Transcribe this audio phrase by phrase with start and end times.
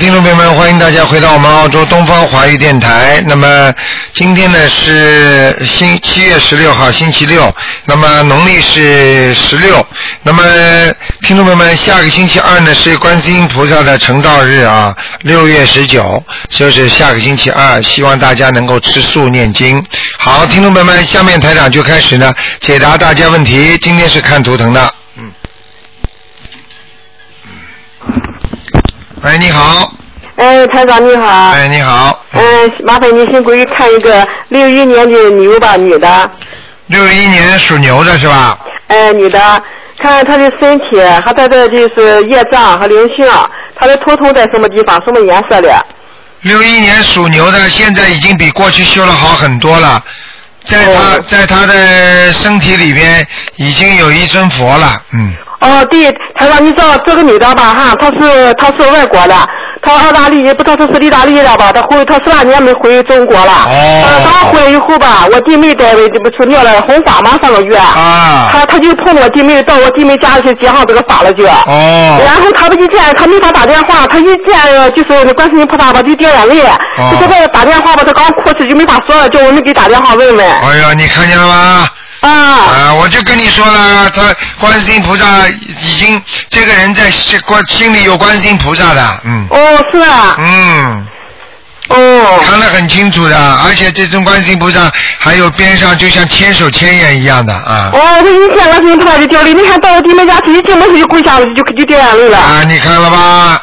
[0.00, 3.22] 听众朋友们，欢迎大家回到我们澳洲东方华语电台。
[3.28, 3.70] 那么
[4.14, 7.54] 今天呢是星七月十六号，星期六。
[7.84, 9.86] 那么农历是十六。
[10.22, 10.42] 那么
[11.20, 17.82] 听众朋友们，下个星期二呢是观世音菩萨的成道日啊，六月十九，就是下个星期二。
[17.82, 19.84] 希望大家能够吃素念经。
[20.16, 23.76] 好，听众朋友们，下面台长就开始呢解答大家问题。
[23.82, 24.94] 今天是看图腾的。
[29.22, 29.92] 喂，你好。
[30.36, 31.50] 哎，台长你好。
[31.50, 32.24] 哎，你好。
[32.32, 32.42] 嗯，
[32.84, 36.30] 麻烦您先过去看一个六一年的牛吧，女的。
[36.86, 38.58] 六一年属牛的是吧？
[38.86, 39.38] 哎，女的，
[39.98, 43.26] 看看她的身体和她的就是业障和灵性，
[43.78, 45.86] 她的头痛在什么地方，什么颜色的？
[46.40, 50.02] 六一年属牛的，现在已经比过去修了好很多了，
[50.64, 55.34] 在她哦在她的身体里边已经有一尊佛了，嗯。
[55.60, 57.62] 哦，对，台长，你知道这个女的吧？
[57.62, 59.34] 哈，她是她是外国的，
[59.82, 61.70] 她澳大利亚不知道她是意大利的吧？
[61.70, 63.52] 她回她十八年没回中国了。
[63.66, 67.38] 哦呃，刚回来以后吧，我弟妹在这不是念了红法嘛？
[67.42, 67.76] 上个月。
[67.76, 68.48] 啊。
[68.50, 71.46] 她她就碰到我弟妹，到我弟妹家里去接上这个法了就。
[71.46, 72.18] 哦。
[72.24, 76.62] 然后她不一见，她没法打电话，她一见就是那观世音菩萨吧，就掉眼泪。
[76.96, 80.46] 哦就这个打电话吧，她刚哭泣就没法说了，叫我们给打电话问问。
[80.46, 81.86] 哎呀，你看见了吗？
[82.20, 89.46] 啊，啊，我就跟你说了，他观世音菩萨已经这个人在心观心里有观世音菩萨的，嗯。
[89.50, 89.56] 哦，
[89.92, 91.06] 是啊，嗯，
[91.88, 97.90] 哦，看得很清楚的，而且这尊观世音菩萨还有边上就像千手千眼一样的啊。
[97.92, 102.38] 哦，他一见观世音菩萨就掉泪，你看到我弟妹家去一进门就跪下了，就就掉眼泪了。
[102.38, 103.18] 啊，你看了吧？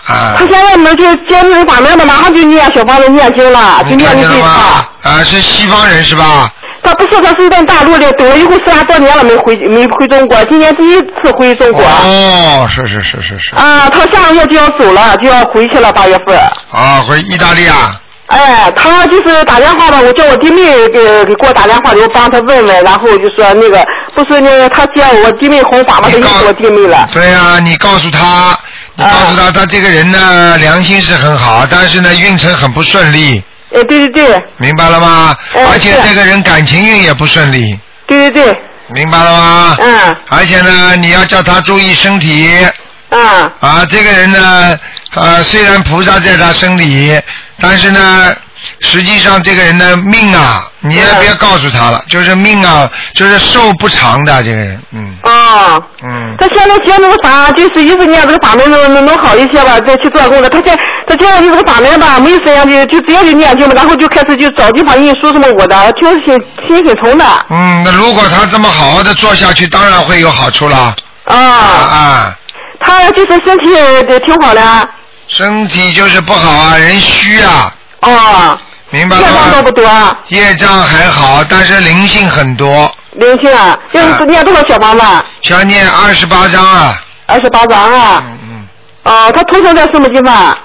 [0.08, 0.46] 啊他。
[0.50, 4.86] 现在呢就接那个法门吧，马上就念小房子念经了，就你看见了念的最差吗。？
[5.04, 6.52] 啊，是西方人是吧？
[6.88, 11.84] 他不是，他是在大陆的，走了以后十来多年了没回没回中国，今年第一次回中国。
[11.84, 13.56] 哦，是是是是是。
[13.56, 16.38] 啊，他下个月就要走了，就要回去了，八月份。
[16.72, 18.00] 啊，回意大利啊。
[18.28, 23.86] 哎，他就是打电话吧，我叫我弟妹给给给我打电话，我帮他问问，然后就说那个
[24.16, 27.08] 不是那个他接我弟妹红法嘛，他告是我弟妹了。
[27.12, 28.58] 对啊，你告诉他，
[28.96, 33.42] 你告诉他，他这个人呢，良心是很好，但是呢，运程很不顺利，
[33.74, 35.36] 哎，对对对，明白了吗？
[35.54, 38.62] 嗯而且这个人感情运也不顺利，对对对，
[38.94, 39.76] 明白了吗？
[39.80, 42.66] 嗯而且呢，你要叫他注意身体
[43.10, 43.86] 嗯，啊。
[43.90, 44.80] 这个人呢，
[45.16, 47.20] 呃，虽然菩萨在他身里，
[47.60, 48.36] 但是呢，
[48.80, 55.84] 实际上这个人的命啊，你也嗯别告诉他了，就是命啊，就是寿不长的这个人，嗯哦。
[56.04, 56.36] 嗯。
[56.40, 60.50] 他现在学那个法，就是一直念这个法门能能能好一些吧，再去做工的。
[60.50, 67.26] 他现他现在就这个法门吧，没时间就就直接就念经嘛，然后就开始就找地方印书什么我的，挺心心挺诚的。
[67.50, 70.96] 嗯，那如果他这么好好的做下去，当然会有好处了。
[71.26, 72.36] 啊，啊，
[72.80, 74.90] 他就是身体也挺好的。
[75.28, 78.60] 身体就是不好啊，人虚啊，哦，
[78.90, 79.72] 明白了业障多不？
[79.72, 80.18] 多？
[80.30, 85.04] 业障还好，但是灵性很多，灵性啊，要啊念多少小房子？
[85.42, 87.00] 需要念二十八章啊。
[87.26, 88.24] 二十八张啊。
[88.26, 88.68] 嗯嗯。
[89.04, 90.58] 哦，他图腾在什么地方？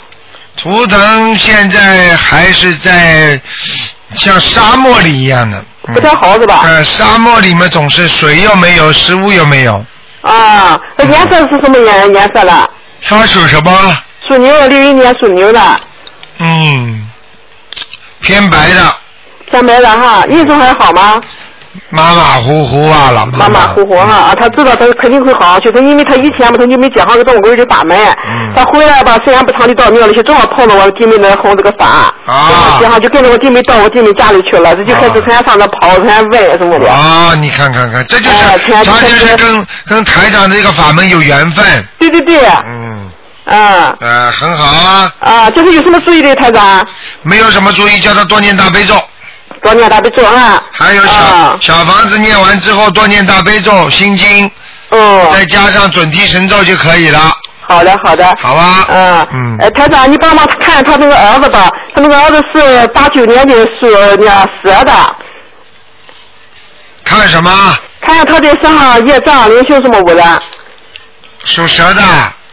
[0.56, 3.40] 图腾现在还是在
[4.14, 5.58] 像沙漠里一样的。
[5.58, 5.64] 嗯
[5.94, 6.60] 不太好是吧？
[6.64, 9.84] 呃，沙漠里面总是水又没有，食物又没有。
[10.20, 12.70] 啊，那颜色是什么颜颜色了？
[13.04, 13.96] 他属什么？
[14.28, 15.60] 属牛，六一年属牛的，
[16.38, 17.10] 嗯，
[18.22, 18.94] 偏白的，
[19.50, 21.20] 偏白的哈，运程还好吗？
[21.88, 28.52] 马马虎虎啊，老妈马马虎虎哈，啊，他知道他肯定会好，就是因为他以前嘛，他就没接上个动鬼的法门，嗯。
[28.54, 32.78] 他回来吧，时间不长就到庙里去，正好碰到我弟妹那红这个法，啊。
[32.82, 36.90] 然后就跟着我弟妹到我弟妹家里去了，这就开始啊天天上那跑，天天问什么的。
[36.90, 41.64] 啊，你看看看，这就是、哎天他就是跟跟台长这个法门有缘分，
[41.98, 43.08] 对对对，嗯，
[43.44, 46.86] 啊呃，很好啊，啊，就是有什么注意的，台长？
[47.22, 48.94] 没有什么注意，叫他多念大悲咒，
[49.62, 50.62] 多念大悲咒啊。
[50.72, 54.50] 还有小、啊小房子念完之后多念大悲咒、心经，
[54.90, 57.18] 嗯，再加上准提神咒就可以了，
[57.68, 58.24] 好的好的。
[58.40, 58.86] 好吧？
[58.88, 63.88] 嗯，嗯呃，台长，你帮忙看他那个儿子吧，他那个儿子是八九年的属
[64.20, 64.92] 那蛇的，
[67.04, 67.76] 看什么？
[68.06, 70.42] 看看他的身上业障灵修什么我的。
[71.44, 72.02] 属蛇的，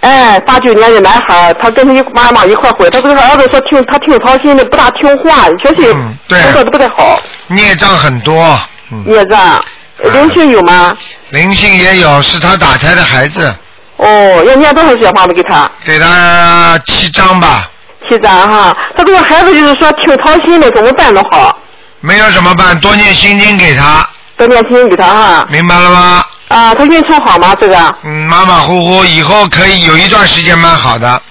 [0.02, 8.58] 哎，八九年的男孩，他跟他一妈妈一块回，他这个儿子说听他挺操心的，不大听话，确实嗯对工作都不太好，孽障很多，
[8.92, 9.64] 嗯，业障。
[10.02, 10.96] 灵性有吗？
[11.32, 13.54] 灵性也有，是他打胎的孩子，
[13.98, 15.70] 哦，要念多少小房子给他？
[15.84, 17.70] 给他七张吧，
[18.08, 18.74] 七张哈。
[18.96, 21.60] 他这个孩子就是说挺操心的，怎么办都好，
[22.00, 25.48] 没有怎么办，多念心经给他，多念心经给他哈。
[25.50, 26.24] 明白了吗？
[26.50, 27.56] 啊，他运程好吗？
[27.60, 27.96] 这个？
[28.04, 31.22] 嗯，马马虎虎，以后可以有一段时间蛮好的。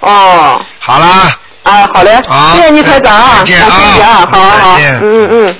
[0.00, 5.56] 哦，好啦，啊好嘞，好谢谢你台长啊，再见啊谢谢啊，好好好，再见嗯嗯嗯。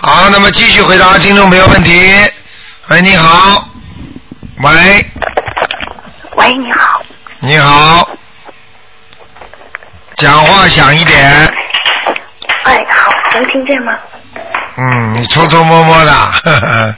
[0.00, 2.14] 好，那么继续回答听众朋友问题。
[2.88, 3.66] 喂，你好。
[4.62, 4.70] 喂，
[6.36, 7.02] 喂，你好。
[7.40, 8.08] 你好。
[10.16, 11.20] 讲话响一点。
[12.64, 13.92] 哎，好，能听见吗？
[14.76, 16.12] 嗯，你偷偷摸摸的。
[16.12, 16.94] 呵呵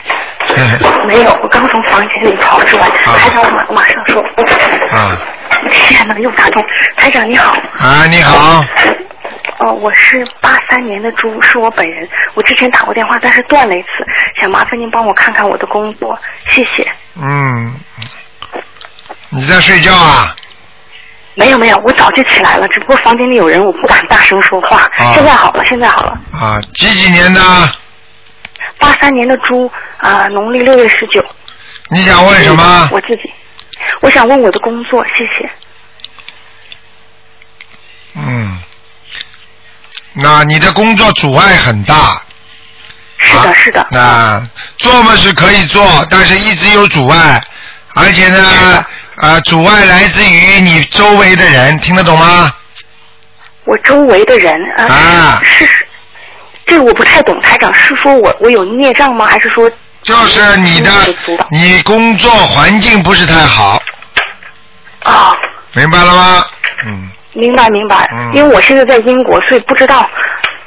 [1.06, 2.88] 没有，我刚从房间里跑出来。
[2.90, 4.22] 台长，我马马上说。
[4.90, 5.18] 啊
[5.70, 6.62] 天哪，又打通。
[6.96, 7.56] 台长你好。
[7.78, 8.64] 啊，你好。
[9.58, 12.08] 哦，我是八三年的猪，是我本人。
[12.34, 13.88] 我之前打过电话，但是断了一次，
[14.40, 16.18] 想麻烦您帮我看看我的工作，
[16.50, 16.90] 谢谢。
[17.16, 17.72] 嗯，
[19.30, 20.34] 你在睡觉啊？
[21.34, 24.78] 没有没有，我早就起来了，只不过房间里有人，我不敢大声说话。
[24.78, 26.10] 啊现在好了，现在好了。
[26.32, 27.40] 啊，几几年的？
[28.78, 29.70] 八三年的猪
[30.02, 31.24] 啊、农历六月十九。
[31.88, 32.88] 你想问什么？
[32.90, 33.32] 我自己，
[34.00, 35.50] 我想问我的工作，谢谢。
[38.14, 38.58] 嗯，
[40.14, 42.20] 那你的工作阻碍很大。
[43.16, 43.80] 是的，是的。
[43.96, 44.42] 啊，
[44.78, 47.40] 做嘛是可以做，但是一直有阻碍，
[47.94, 48.84] 而且呢，
[49.18, 52.52] 呃，阻碍来自于你周围的人，听得懂吗？
[53.64, 55.86] 我周围的人啊，啊是是，
[56.66, 57.38] 这个我不太懂。
[57.38, 59.26] 台长是说我我有孽障吗？
[59.26, 59.70] 还是说
[60.02, 60.90] 就是你的
[61.50, 63.80] 你工作环境不是太好，
[65.04, 65.34] 啊？
[65.74, 66.44] 明白了吗？
[66.86, 70.08] 嗯，明白明白，嗯因为我现在在英国，所以不知道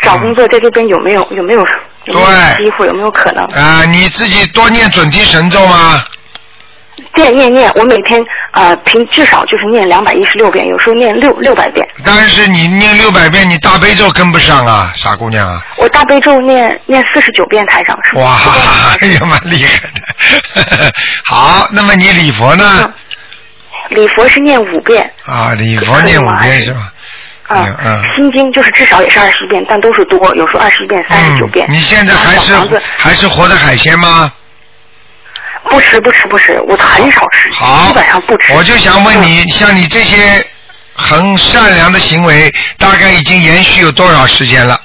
[0.02, 1.60] 找工作在这边有没有有没有
[2.06, 3.44] 有没有对机会，有没有可能？
[3.48, 6.04] 啊、你自己多念准提神咒吗？
[7.16, 11.88] 念念念，我每天呃平至少就是念两百一十六遍，有时候念六六百遍。
[12.04, 15.62] 但是你念六百遍，你大悲咒跟不上啊，傻姑娘啊！
[15.78, 18.36] 我大悲咒念念四十九遍，台上是哇
[19.02, 20.92] 哎呀， 蛮厉害的。
[21.26, 22.82] 好，那么你礼佛呢？
[22.84, 22.94] 嗯
[23.90, 26.92] 礼佛是念五遍，啊，礼佛念五遍是吧？
[27.48, 31.68] 啊、嗯心经就是至少也是二十一遍，但都是多，有时候二十一遍、三十九遍。
[31.70, 32.56] 嗯你现在还是
[32.98, 34.32] 还是活的海鲜吗？
[35.70, 38.54] 不吃不吃不吃，我很少吃，基本上不吃。
[38.54, 40.44] 我就想问嗯你，像你这些
[40.94, 44.80] 很善良的行为，大概已经延续有多少时间了？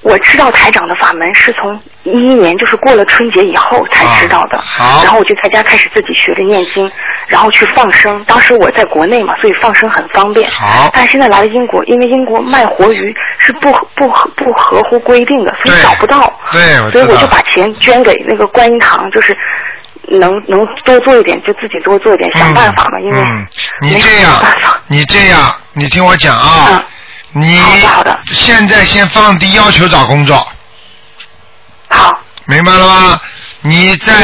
[0.00, 4.60] 我知道台长的法门是从一一年，就是过了春节以后才知道的。
[4.76, 6.90] 然后我就在家开始自己学着念经，
[7.28, 8.20] 然后去放生。
[8.24, 10.50] 当时我在国内嘛，所以放生很方便。
[10.50, 16.36] 好但是现在来了英国，因为英国卖活鱼是不不不合乎规定的，所以找不到。
[16.50, 19.32] 对所以我就把钱捐给那个观音堂，就是
[20.08, 23.00] 能能多做一点，就自己多做一点，想办法嘛。
[23.00, 23.46] 因为嗯，
[23.80, 24.42] 你这样
[24.88, 26.84] 你这样，你听我讲啊，嗯
[27.34, 27.58] 你
[28.32, 30.46] 现在先放低要求找工作，
[31.88, 33.20] 好，明白了吗？
[33.62, 34.14] 你在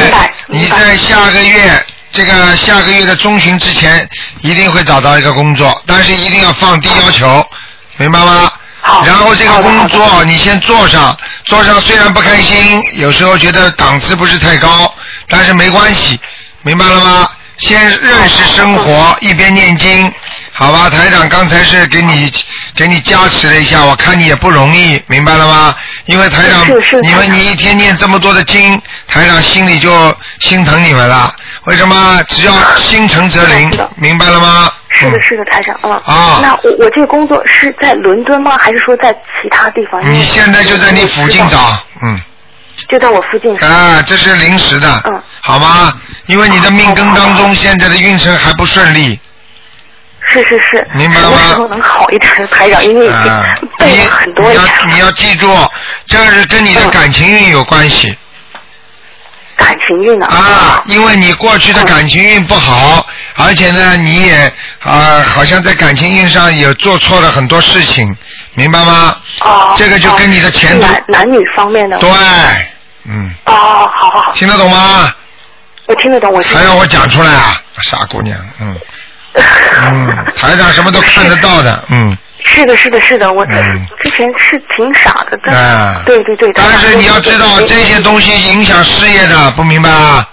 [0.47, 4.07] 你在下个月这个下个月的中旬之前，
[4.41, 7.43] 一定会找到一个工作，但是一定要放低要求，
[7.97, 8.51] 明白吗？
[8.89, 11.15] 好然后这个工作你先做上，
[11.45, 14.93] 做上虽然不开心，有时候觉得档次不是太高，
[15.27, 16.19] 但是没关系，
[16.63, 17.29] 明白了吗？
[17.57, 20.11] 先认识生活，一边念经，
[20.53, 20.89] 好吧？
[20.89, 22.31] 台长刚才是给你
[22.73, 25.75] 给你加持了一下，我看你也不容易，明白了吗？
[26.05, 26.65] 因为台长
[27.03, 31.31] 因为你一天念这么多的经，台长心里就心疼你们了。
[31.65, 32.23] 为什么？
[32.29, 34.71] 只要心诚则灵，明白了吗？
[34.89, 36.01] 是的，嗯是的，台长啊。
[36.05, 38.57] 啊那我我这个工作是在伦敦吗？
[38.59, 39.99] 还是说在其他地方？
[40.11, 42.19] 你现在就在你附近找，嗯。
[42.87, 43.55] 就在我附近。
[43.59, 45.93] 啊，这是临时的，嗯好吗？
[46.27, 49.19] 因为你的命根当中现在的运程还不顺利，
[50.21, 50.87] 是是是。
[50.93, 52.83] 明白了吗什么时候能好一点，台长？
[52.85, 54.49] 因为已啊，经背了很多。
[54.87, 55.47] 你要记住，
[56.07, 58.17] 这是跟你的嗯感情运有关系
[59.59, 60.25] 感情运呢？
[60.27, 64.51] 啊，因为你过去的感情运不好，而且呢，你也
[64.81, 68.15] 啊，好像在感情运上也做错了很多事情，
[68.55, 69.15] 明白吗？
[69.41, 69.73] 哦。
[69.77, 71.97] 这个就跟你的前途哦男男女方面的。
[71.97, 72.09] 对，
[73.05, 75.13] 嗯，哦，好好好，听得懂吗？
[75.87, 76.63] 我听得懂，我听得懂。
[76.63, 78.79] 还要我讲出来啊，傻姑娘，嗯
[79.35, 82.17] 嗯，台上什么都看得到的，嗯。
[82.43, 86.51] 是的，是的，是的，我嗯之前是挺傻的，对对对。
[86.53, 90.27] 但是你要知道这些东西影响事业的，不明白啊？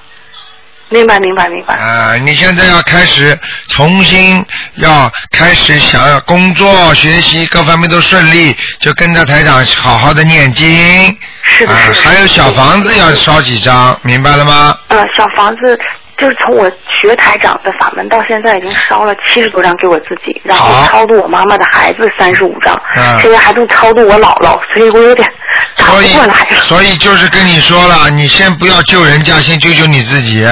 [0.88, 1.74] 明白明白明白。
[1.74, 3.36] 啊，你现在要开始
[3.68, 4.44] 重新
[4.76, 11.08] 要开始想要工作、学习各方面都顺利，就跟着台长好好的念经。
[11.08, 14.76] 啊是的是的，还有小房子要烧几张，明白了吗？
[14.88, 15.76] 呃，小房子
[16.18, 16.70] 就是从我
[17.00, 25.28] 学台长的法门到现在已经烧了七十多张给我自己，然后超度我妈妈的孩子三十五张，嗯现在还能超度我姥姥，所以我有点
[25.76, 26.60] 打不过来了。
[26.62, 30.46] 所以就是跟你说了，你先不要救人家，先救救你自己。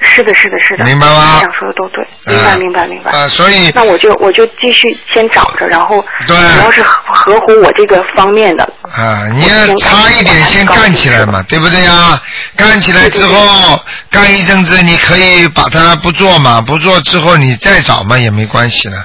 [0.00, 0.84] 是的，是的，是的。
[0.84, 3.10] 明白吗这样说的都对，明白，嗯明白，明白。
[3.12, 8.64] 啊，所以那我就我就继续先找着，然后对主要是合合乎我这个方面的。
[8.82, 12.20] 啊，你要差一点先干起来嘛，对不对呀？
[12.56, 13.78] 干起来之后，
[14.10, 19.04] 干一阵子，你可以把它不做嘛，不做之后你再找嘛也没关系的。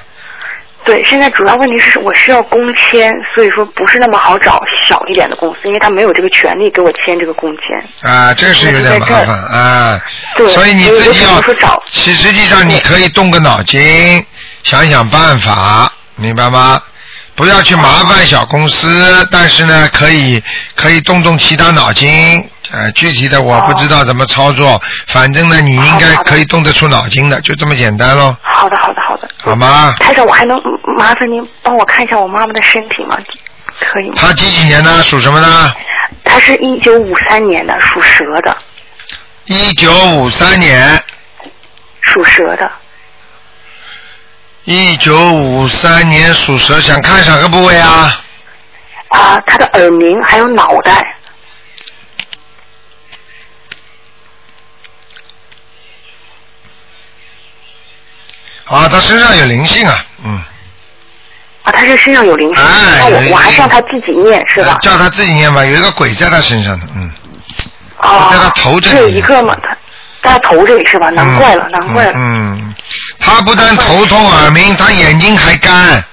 [0.86, 8.08] 对，现在主要问题是我需要公签，所以说不是那么好找小一点的公司，因为他没有这个权利给我签这个公签。
[8.08, 10.00] 啊，这是有点麻烦啊。
[10.36, 14.24] 对所以你自己要说找，其实际上你可以动个脑筋，
[14.62, 16.80] 想想办法，明白吗？
[17.34, 20.42] 不要去麻烦小公司，但是呢，可以
[20.74, 22.48] 可以动动其他脑筋。
[22.72, 29.28] 呃，具体的我不知道怎么操作，反正呢，你应该可以动得出脑筋的，就这么简单喽，好的，好的，好的。
[29.38, 29.94] 好吗？
[30.00, 30.60] 台长，我还能
[30.96, 33.18] 麻烦您帮我看一下我妈妈的身体吗？
[33.78, 34.14] 可以吗？
[34.16, 35.02] 她几几年的？
[35.02, 35.74] 属什么呢？
[36.24, 38.56] 她是一九五三年的，属蛇的，
[39.44, 40.98] 一九五三年，
[42.00, 42.70] 属蛇的。
[44.64, 48.24] 一九五三年属蛇，想看哪个部位啊？
[49.08, 51.16] 啊，她的耳鸣还有脑袋。
[58.64, 60.42] 啊，他身上有灵性啊，嗯。
[61.66, 64.78] 啊，他是身上有灵性，哎那我我还是让他自己念是吧呃？
[64.80, 67.10] 叫他自己念吧，有一个鬼在他身上的，嗯。
[67.98, 69.70] 哦，在他头这里只有一个嘛，他
[70.22, 71.10] 在他头这里是吧？
[71.10, 72.12] 难怪了，嗯难怪了。
[72.14, 72.74] 嗯，嗯
[73.18, 76.04] 他不但头痛耳鸣，他眼睛还干。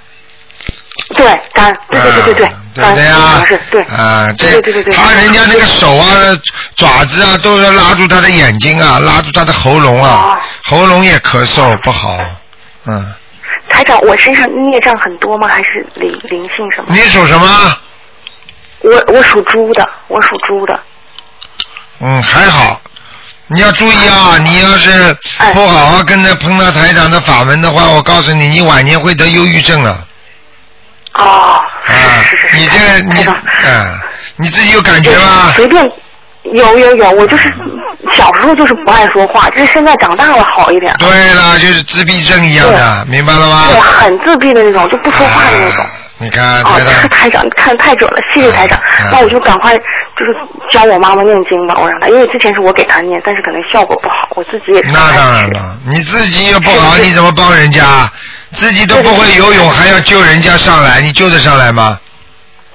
[1.15, 3.45] 对，干，对对对对对啊，对干，不对呀？
[3.45, 3.81] 是，对。
[3.83, 4.93] 啊，这对对对对。
[4.93, 6.07] 他人家那个手啊、
[6.77, 12.17] 爪子啊，都要拉住他的眼睛啊，拉住他的喉咙啊哦，喉咙也咳嗽不好。
[12.85, 13.13] 嗯，
[13.73, 15.47] 台长，我身上孽障很多吗？
[15.47, 16.85] 还是灵灵性什么？
[16.89, 17.77] 你属什么？
[18.81, 20.79] 我我属猪的，我属猪的。
[21.99, 22.79] 嗯，还好。
[23.47, 24.37] 你要注意啊！
[24.43, 30.05] 你要是哎不好好跟着碰到台长的法门的话，我告诉你，你晚年会得忧郁症啊！
[31.13, 34.01] 哦，啊是是是，你这你啊，
[34.37, 35.51] 你自己有感觉吗？
[35.55, 35.83] 随便。
[36.43, 37.51] 有有有，我就是
[38.15, 40.93] 小时候就是不爱说话，就是现在长大了好一点。
[40.99, 43.67] 对了，就是自闭症一样的，明白了吗？
[43.69, 45.91] 对，很自闭的那种，就不说话的那种啊。
[46.19, 49.09] 你看，这个台长看太准了，谢谢台长嗯。
[49.11, 50.35] 那我就赶快就是
[50.69, 58.09] 教我妈妈念经吧，我让她，因为之前是我给她念，但是可能效果不好，我自己也是那当然了，你自己又不好，是是你怎么帮人家？
[58.53, 61.99] 自己都不会游泳，还要救人家上来，你救得上来吗？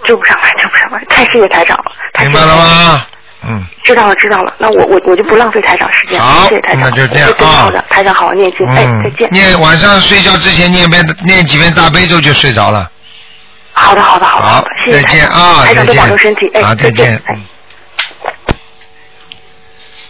[0.05, 1.85] 救不上来，救不上来，太谢谢台长了，
[2.21, 3.07] 明白了吗？
[3.43, 4.53] 嗯，知道了，知道了。
[4.59, 6.83] 那我我我就不浪费台长时间，好谢谢台长。
[6.83, 12.91] 那就这样啊好的，台长好好念经，哎，再嗯见。，念晚上睡觉之前念遍念几遍大悲咒就睡着了。
[13.73, 16.03] 好的，好的，好的，好的，谢谢再见台长啊，台长多再见。
[16.03, 17.23] 保重身体，哎，好，再见。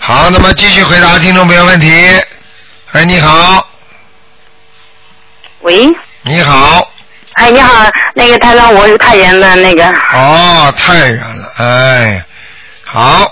[0.00, 1.92] 好，那么继续回答听众朋友问题。
[2.92, 3.68] 哎，你好，
[5.60, 5.86] 喂，
[6.22, 6.88] 你好，
[7.34, 12.24] 哎，你好，那个台长，我是太原的那个，哦，太原了，哎，
[12.90, 13.30] 好，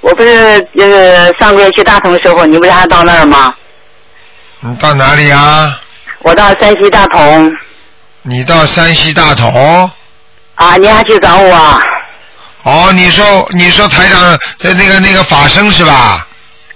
[0.00, 3.52] 我不是就是上个月去大同的时候，你不是还到那儿吗？
[4.60, 5.78] 你到哪里啊？
[6.20, 7.52] 我到山西大同，
[8.22, 9.90] 你到山西大同。
[10.54, 11.82] 啊，你还去找我？
[12.62, 14.38] 哦，你说你说台长的
[14.74, 16.24] 那个那个法生是吧？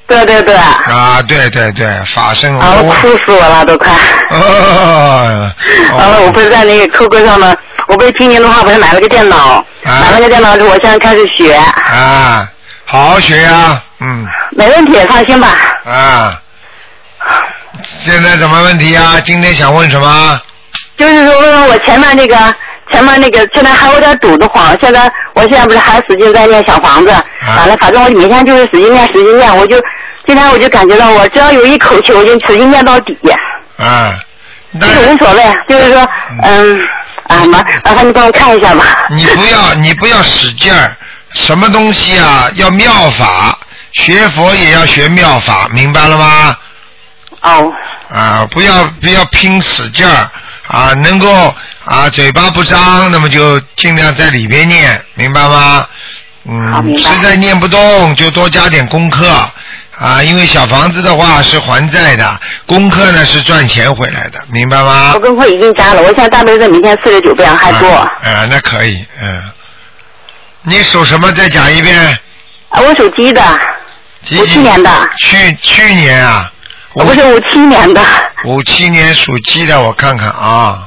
[0.08, 2.52] 对对对，啊，啊，对对对，法身。
[2.56, 3.92] 我哭死我了，都快。
[4.30, 5.52] 哦。
[5.96, 12.48] 完了，我不是在那个 QQ 上面，我不是今年的话，不是买了个电脑，啊买了个电脑之后，我现在开始学，啊，
[12.84, 15.48] 好好学呀，嗯没问题，放心吧。
[15.84, 16.40] 啊。
[18.02, 19.20] 现在什么问题啊？
[19.24, 20.40] 今天想问什么？
[20.96, 22.36] 就是说，问问我前面那个，
[22.90, 24.74] 前面那个，现在还有点堵得慌。
[24.80, 27.12] 现在，我现在不是还使劲在念小房子，
[27.46, 29.78] 完了，反正我每天就是使劲念，使劲念，我就
[30.26, 33.14] 今天我就感觉到，我只要有一口气，我就使劲念到底，
[33.76, 34.14] 啊，
[34.80, 36.08] 这个无所谓，就是说，
[36.44, 36.80] 嗯，
[37.28, 38.84] 啊麻麻烦你帮我看一下吧。
[39.10, 40.96] 你不要你不要使劲儿，
[41.32, 42.48] 什么东西啊？
[42.54, 43.58] 要妙法，
[43.92, 46.56] 学佛也要学妙法，明白了吗？
[47.42, 47.72] 哦，
[48.08, 50.30] 啊，不要不要拼使劲儿
[50.68, 51.54] 啊，能够
[51.84, 55.86] 啊嘴巴不张，那么就尽量在里边念，明白吗？
[56.48, 59.28] 嗯，实在念不动就多加点功课
[59.98, 65.20] 啊，因为小房子的话是还债的，功课呢是赚钱回来的，明白吗我？
[65.20, 67.88] 功课已经加了，我现在大悲咒每天四十九遍还多。
[67.88, 69.42] 啊，啊那可以，嗯。
[70.62, 71.30] 你属什么？
[71.32, 71.96] 再讲一遍。
[72.68, 73.40] 啊，我属鸡的，
[74.32, 76.50] 五七年的，去去年啊，
[76.94, 78.02] 我不是五七年的。
[78.44, 80.85] 五七年属鸡的，我看看啊。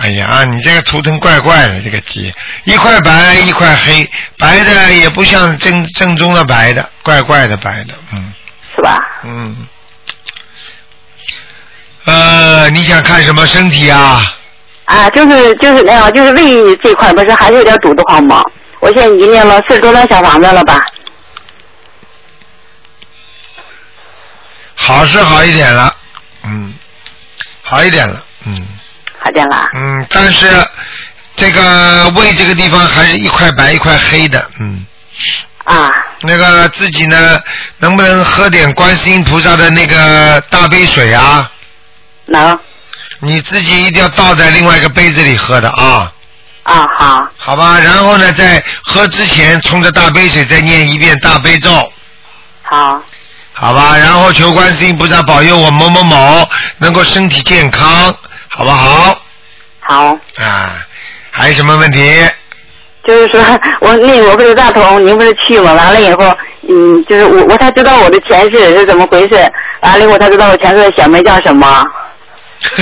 [0.00, 2.32] 哎呀，你这个图腾怪怪的，这个鸡
[2.64, 8.32] 一块白一块黑，白的也不像正正宗的白的，怪怪的白的，嗯
[8.76, 8.96] 是吧？
[9.24, 9.66] 嗯。
[12.04, 14.22] 呃，你想看什么身体啊？
[14.84, 18.42] 啊，就是就是那样，就是胃这块不是还是有点堵得慌吗？
[18.78, 20.80] 我现在已经念了四十多张小房子了吧？
[24.76, 25.92] 好是好一点了，
[26.44, 26.72] 嗯，
[27.62, 28.77] 好一点了，嗯。
[29.20, 29.68] 好点了。
[29.74, 30.46] 嗯，但是
[31.36, 34.84] 这个胃这个地方还是一块白一块黑的，嗯。
[35.64, 35.88] 啊。
[36.22, 37.40] 那个自己呢，
[37.78, 41.50] 能不能喝点观世音菩萨的那个大杯水啊？
[42.26, 42.58] 能。
[43.20, 46.12] 你自己一定要倒在另外一个杯子里喝的啊。
[46.62, 47.28] 啊，好。
[47.36, 51.92] 好吧，然后呢，在喝之前冲着大杯水再念一遍大悲咒。
[52.62, 53.02] 好。
[53.52, 56.48] 好吧，然后求观世音菩萨保佑我某某某
[56.78, 58.14] 能够身体健康，
[58.50, 59.20] 好不好？
[59.80, 60.18] 好。
[60.36, 60.86] 啊，
[61.30, 62.28] 还有什么问题？
[63.04, 63.40] 就是说
[63.80, 65.72] 我那我不是大同，您不是去吗？
[65.72, 66.36] 完了以后，
[66.68, 69.50] 嗯，就是我我才知道我的前世是怎么回事，
[69.80, 71.82] 完了以后才知道我前世的小名叫什么。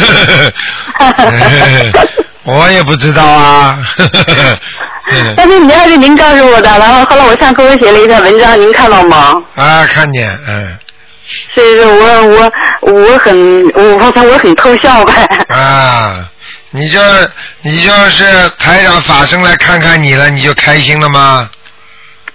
[2.44, 3.78] 我也不知道啊。
[5.36, 9.40] 但是你还是您告诉我的，然后后来我上 QQ 写了一篇文章，您看到吗？
[9.54, 10.76] 啊，看见，嗯。
[11.54, 12.52] 所以说我我
[12.92, 15.12] 我很我刚才我很偷笑呗。
[15.48, 16.28] 啊，
[16.70, 17.00] 你就
[17.62, 18.24] 你就是
[18.58, 21.48] 台长法身来看看你了，你就开心了吗？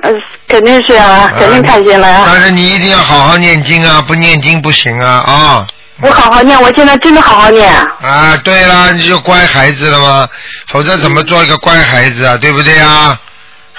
[0.02, 0.12] 呃，
[0.48, 2.24] 肯定是啊，肯定开心了呀。
[2.26, 5.68] 但是你一定要好好念经啊，不念经不行啊啊！
[6.02, 7.72] 我好好念，我现在真的好好念。
[8.02, 10.28] 啊，对了，你就乖孩子了吗？
[10.70, 12.36] 否则怎么做一个乖孩子啊？
[12.38, 13.16] 对不对啊？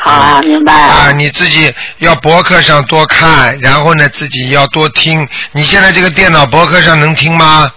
[0.05, 0.73] 好，明白。
[0.73, 5.27] 啊，你自己要博客上多看，然后呢，自己要多听。
[5.53, 7.71] 你现在这个电脑博客上能听吗？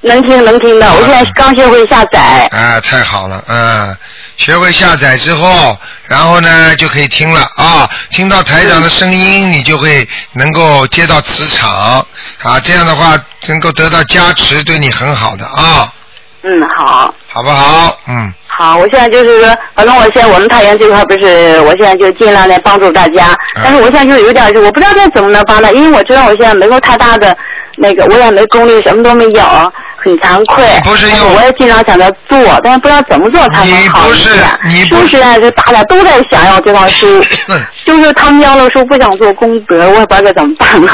[0.00, 0.92] 能听，能听的。
[0.92, 2.46] 我现在刚学会下载。
[2.52, 3.96] 啊，太好了，嗯，
[4.36, 12.04] 学会下载之后，然后呢就可以听了啊，听到台长的声音，你就会能够接到磁场
[12.42, 15.92] 啊，这样的话能够得到加持，对你很好的啊。
[16.42, 17.14] 嗯，好。
[17.38, 17.96] 好不好？
[18.08, 18.34] 嗯。
[18.48, 23.28] 好，我现在就是说，反正我现在我们太原这块不是，我现在就尽量来帮助大家，
[23.62, 27.36] 但是我现在就有点我不知道该怎么能帮他，因为我知道我现在没有太大的
[27.78, 29.72] 那个，我也没功力，什么都没有。
[30.00, 34.38] 很惭愧，不是用我也经常想着做，但是不知道怎么做才能好一点。
[34.64, 37.20] 你不是，这大家都在想要这套书，
[37.84, 40.88] 就是他们要了书不想做功德，我也不知道该怎么办了。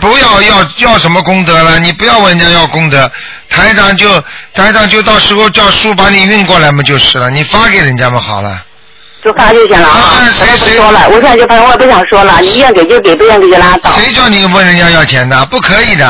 [0.00, 3.08] 不要要要什么功德了，你不要问人家要功德，
[3.48, 4.12] 台长就
[4.52, 8.60] 台长就到时候叫书把你运过来嘛就是了，你发给人家嘛好了。
[9.24, 10.20] 就发就行了啊！
[10.32, 11.08] 谁谁说了？
[11.08, 13.90] 我现在就反正我也不想说了，你愿给就给，不愿给就拉倒。
[13.92, 15.44] 谁叫你问人家要钱的？
[15.46, 16.06] 不可以的。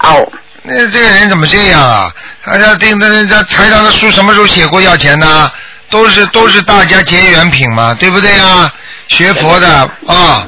[0.00, 0.32] 哦。
[0.62, 2.12] 那这个人怎么这样啊？
[2.44, 5.52] 大家订的这台上的书什么时候写过要钱的？
[5.88, 8.72] 都是都是大家结缘品嘛，对不对啊？
[9.08, 9.68] 学佛的
[10.06, 10.46] 啊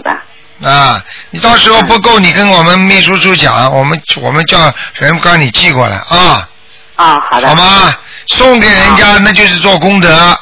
[0.64, 1.03] 啊！
[1.31, 6.48] 你到时候不够，你跟我们秘书处讲，我们我们叫人帮你寄过来啊。
[6.94, 7.48] 啊，好的。
[7.48, 7.94] 好吗？
[8.29, 10.38] 送给人家那就是做功德。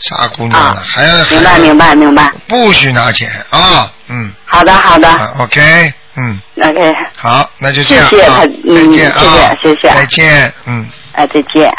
[0.00, 0.80] 啥姑娘了？
[0.80, 2.32] 还要明白明白明白。
[2.48, 3.92] 不许拿钱啊！
[4.08, 4.32] 嗯。
[4.46, 5.08] 好的好的。
[5.38, 5.92] OK。
[6.16, 11.72] 嗯，OK，好，那就这样，谢谢他，再见啊，谢谢，再见，嗯，啊，再见。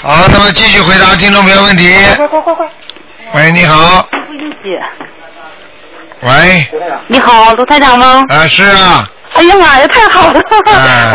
[0.00, 1.92] 好，那么继续回答听众朋友问题。
[2.16, 2.66] 快快快快！
[3.34, 4.08] 喂，你好。
[6.20, 6.66] 喂。
[7.08, 8.22] 你好，卢台长吗？
[8.28, 9.10] 啊，是啊。
[9.34, 10.40] 哎呀妈呀，太好了！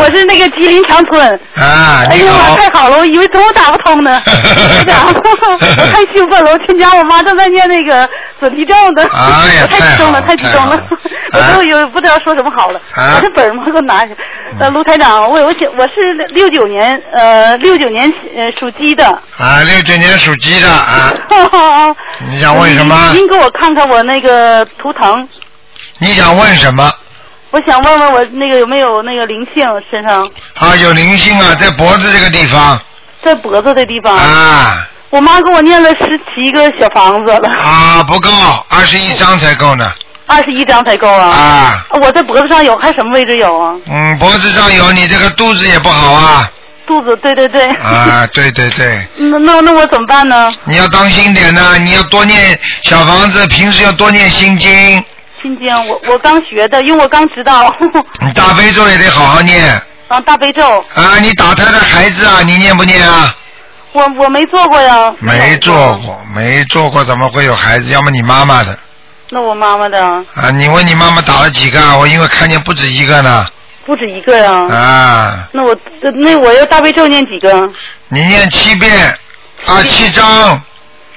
[0.00, 1.40] 我是那个吉林长春。
[1.56, 2.98] 啊，哎呀妈，太好了！
[2.98, 4.20] 我以为怎么打不通呢？
[4.26, 5.58] 我
[5.92, 6.50] 太兴奋了！
[6.52, 8.08] 我亲家我妈正在念那个
[8.40, 9.06] 准提咒呢。
[9.12, 10.82] 哎呀， 太激动了，太激动了！
[11.32, 12.80] 我都有不知道说什么好了。
[12.96, 14.16] 把这本嘛给我拿去。
[14.58, 19.06] 呃，卢台长，我我想我是六九年呃六九年呃属鸡的。
[19.38, 21.14] 啊，六九年属鸡的啊。
[22.28, 23.12] 你想问什么？
[23.14, 25.28] 您给我看看我那个图腾。
[25.98, 26.90] 你想问什么？
[27.50, 30.22] 我想问问我那个有没有那个灵性身上？
[30.54, 32.78] 啊，有灵性啊，在脖子这个地方。
[33.22, 34.14] 在脖子的地方。
[34.14, 34.86] 啊。
[35.10, 37.48] 我妈给我念了十七个小房子了。
[37.48, 38.30] 啊，不够，
[38.68, 39.90] 二十一张才够呢。
[40.26, 41.26] 二十一张才够啊。
[41.26, 41.86] 啊。
[42.02, 43.74] 我在脖子上有，还什么位置有啊？
[43.88, 46.50] 嗯，脖子上有，你这个肚子也不好啊。
[46.86, 47.66] 肚子，对对对。
[47.76, 49.08] 啊，对对对。
[49.16, 50.52] 那那那我怎么办呢？
[50.64, 55.02] 你要当心点呢，你要多念小房子，平时要多念心经。
[55.42, 57.74] 心经，我我刚学的，因为我刚知道。
[58.20, 59.80] 你大悲咒也得好好念。
[60.08, 60.84] 啊，大悲咒。
[60.94, 63.34] 啊，你打胎的孩子啊，你念不念啊？
[63.92, 65.12] 我我没做过呀。
[65.20, 65.74] 没做
[66.04, 67.86] 过，没做过，怎么会有孩子？
[67.90, 68.78] 要么你妈妈的。
[69.30, 70.02] 那我妈妈的。
[70.34, 71.80] 啊，你问你妈妈打了几个？
[71.98, 73.46] 我因为看见不止一个呢。
[73.86, 74.52] 不止一个呀。
[74.74, 75.48] 啊。
[75.52, 75.76] 那我
[76.14, 77.68] 那我要大悲咒念几个？
[78.08, 79.18] 你念七遍，
[79.66, 80.60] 啊七章。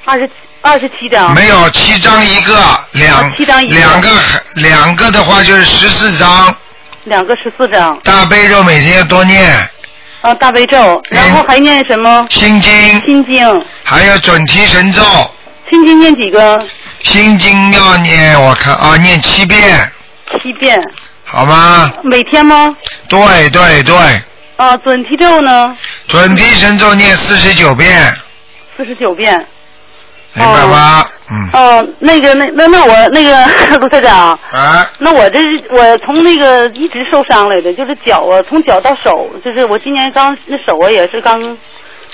[0.04, 0.28] 二十
[0.62, 1.34] 二十七张。
[1.34, 2.54] 没有七张一个，
[2.92, 4.08] 两七张一个两个
[4.54, 6.56] 两个的话就是十四张。
[7.04, 7.98] 两个十四张。
[8.04, 9.68] 大悲咒每天要多念。
[10.20, 12.24] 啊，大悲咒，然后还念什么？
[12.30, 12.72] 心经。
[13.04, 13.66] 心经。
[13.82, 15.02] 还有准提神咒。
[15.68, 16.64] 心经念几个？
[17.02, 19.90] 心经要念，我看啊，念七遍。
[20.40, 20.80] 七遍。
[21.24, 21.92] 好吗？
[22.04, 22.72] 每天吗？
[23.08, 23.96] 对对对。
[24.56, 25.76] 啊，准提咒呢？
[26.06, 28.16] 准提神咒念四十九遍。
[28.76, 29.44] 四十九遍。
[30.34, 31.04] 明白吗？
[31.30, 31.48] 嗯。
[31.52, 33.46] 哦，那个，那那那我那个
[33.78, 34.38] 卢台长。
[34.52, 34.86] 啊。
[34.98, 41.40] 那我这是我从那个一直受伤来的，就是脚啊，从脚到手，就是我今年刚那手啊也是刚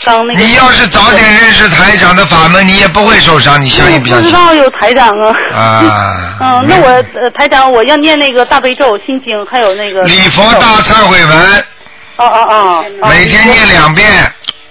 [0.05, 0.41] 刚那个。
[0.41, 4.31] 你要是早点认识台长的法门，你也不会受伤，你相信不相信？
[4.31, 5.35] 不知道有台长啊。
[5.55, 6.35] 啊。
[6.41, 10.03] 嗯，那我呃台长，我要念那个大悲咒、心经，还有那个。
[10.05, 11.65] 礼佛大忏悔文。
[12.17, 12.85] 哦哦哦。
[13.09, 14.09] 每天念两遍。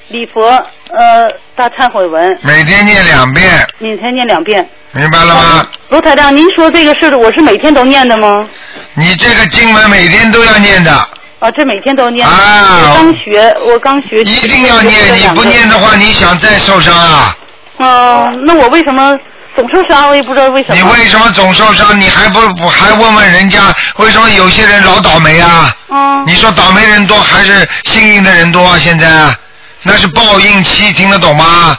[0.09, 0.49] 礼佛
[0.97, 2.39] 呃大忏悔文。
[2.41, 3.67] 每天念两遍。
[3.79, 4.67] 每天念两遍。
[4.91, 5.67] 明白了吗？
[5.89, 8.47] 卢台长，您说这个是我是每天都念的吗？
[8.95, 10.91] 你这个经文每天都要念的。
[11.39, 12.27] 啊，这每天都念。
[12.27, 12.33] 啊。
[12.81, 14.23] 我刚学，我刚学。
[14.23, 17.35] 一定要念，你不念的话，你想再受伤啊？
[17.79, 19.15] 嗯，那我为什么
[19.55, 20.09] 总受伤？
[20.09, 20.75] 我也不知道为什么。
[20.75, 21.99] 你为什么总受伤？
[21.99, 23.61] 你还不不还问问人家
[23.97, 25.75] 为什么有些人老倒霉啊？
[25.89, 26.23] 嗯。
[26.25, 28.77] 你说倒霉人多还是幸运的人多啊？
[28.79, 29.07] 现在
[29.83, 31.77] 那是报应期，听得懂吗？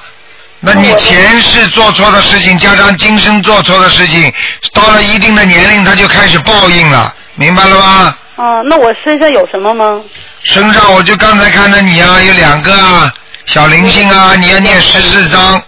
[0.61, 4.33] 那你前世做错的事情，加上今生做错的事情，
[4.73, 8.17] 到了一定的年龄，他就开始报应了，明白了吗？
[8.37, 10.01] 啊，那我身上有什么吗？
[10.43, 13.13] 身上我就刚才看到你啊，有两个啊
[13.47, 15.63] 小灵性啊，你要念十四章。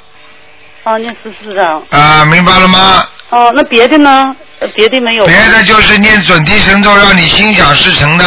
[0.82, 1.82] 啊，念十四章。
[1.90, 3.06] 啊，明白了吗？
[3.30, 4.34] 哦，那别的呢？
[4.74, 5.26] 别的没有。
[5.26, 8.24] 别的就是念准提神咒，让你心想事成的。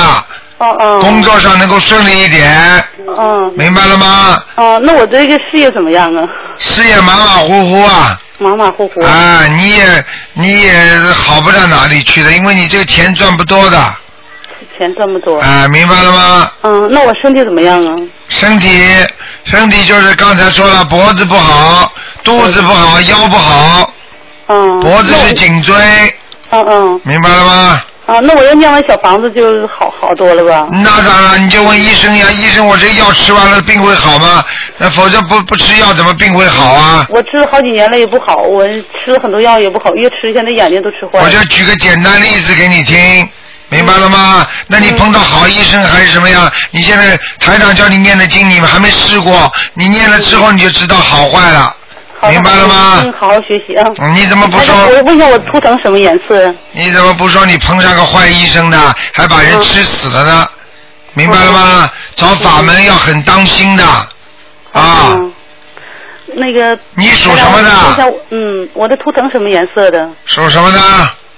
[0.63, 0.99] 哦哦。
[1.02, 2.84] 工作上能够顺利一点。
[3.17, 3.54] 嗯。
[3.58, 4.43] 明白了吗？
[4.56, 6.28] 哦，那我这个事业怎么样啊？
[6.58, 8.19] 事业马马虎虎啊。
[8.39, 9.02] 马马虎虎。
[9.02, 10.73] 啊，你也你也
[11.13, 13.78] 好不到哪里去的，因为你这个钱赚不多的。
[14.78, 15.39] 钱赚不多。
[15.39, 16.52] 啊，明白了吗？
[16.63, 17.95] 嗯，那我身体怎么样啊？
[18.30, 18.69] 身体
[19.43, 21.91] 身体就是刚才说了，脖子不好，
[22.23, 23.93] 肚子不好，腰不好。
[24.47, 24.80] 嗯。
[24.80, 25.76] 脖子是颈椎。
[26.49, 27.02] 嗯嗯。
[27.04, 27.82] 明白了吗？
[28.05, 30.67] 啊，那我要念完小房子就好好多了吧？
[30.73, 34.43] 那当然，你就问医生呀，医生，我这药吃完了，病会好吗？
[34.77, 37.05] 那否则不不吃药，怎么病会好啊？
[37.09, 41.25] 我吃了好几年了也不好，我吃了很多药也不好，越吃现在眼睛都吃坏了。
[41.25, 43.29] 我就举个简单例子给你听，
[43.69, 44.45] 明白了吗？
[44.67, 46.51] 那你碰到好医生还是什么呀？
[46.71, 51.73] 你现在台长叫你念的经，你们还没试过，你念了之后你就知道好坏了。
[52.29, 53.01] 明白了吗？
[53.03, 53.83] 嗯，好好学习啊。
[54.13, 54.75] 你怎么不说？
[54.75, 56.53] 我问一下，我图腾什么颜色？
[56.71, 58.77] 你怎么不说你碰上个坏医生的，
[59.13, 60.47] 还把人吃死了呢？
[61.13, 61.91] 明白了吗？
[62.15, 63.83] 找法门要很当心的
[64.71, 65.19] 啊。
[66.36, 66.77] 那个。
[66.95, 68.13] 你属什么的？
[68.31, 70.09] 嗯，我的图腾什么颜色的？
[70.25, 70.79] 属什么的？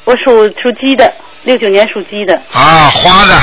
[0.05, 1.11] 我属属鸡的，
[1.43, 2.39] 六九年属鸡的。
[2.53, 3.35] 啊，花的。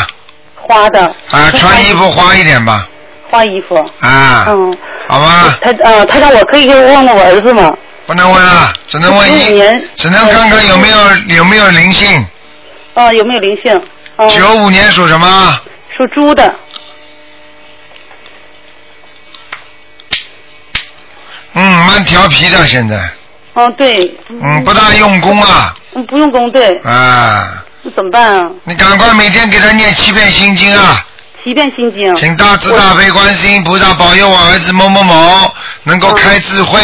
[0.54, 1.04] 花的。
[1.30, 2.88] 啊，穿衣服花一点吧。
[3.28, 3.76] 花衣服。
[4.00, 4.46] 啊。
[4.48, 4.76] 嗯。
[5.12, 5.58] 好吧。
[5.60, 7.70] 他呃，他让我可以问问我儿子吗？
[8.06, 9.62] 不能问啊，只能问一，
[9.94, 10.96] 只能看看有没有
[11.36, 12.26] 有没有灵性。
[12.94, 13.80] 哦，有没有灵性？
[14.30, 15.60] 九五年属什么？
[15.96, 16.54] 属猪的。
[21.52, 22.96] 嗯，蛮调皮的现在。
[23.52, 24.10] 哦，对。
[24.30, 25.74] 嗯，不大用功啊。
[25.94, 26.74] 嗯，不用功，对。
[26.78, 27.62] 啊。
[27.82, 28.50] 那怎么办啊？
[28.64, 31.04] 你赶快每天给他念七遍心经啊。
[31.44, 32.14] 七遍心经。
[32.16, 35.52] 请大慈大悲观世音菩萨保佑我儿子某某某
[35.84, 36.80] 能够开智慧，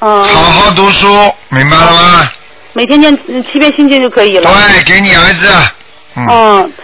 [0.00, 1.06] 嗯，好好读书，
[1.48, 2.30] 明白了吗？
[2.72, 4.50] 每天念七遍心经就可以了。
[4.50, 5.48] 对，给你儿子。
[6.16, 6.26] 嗯。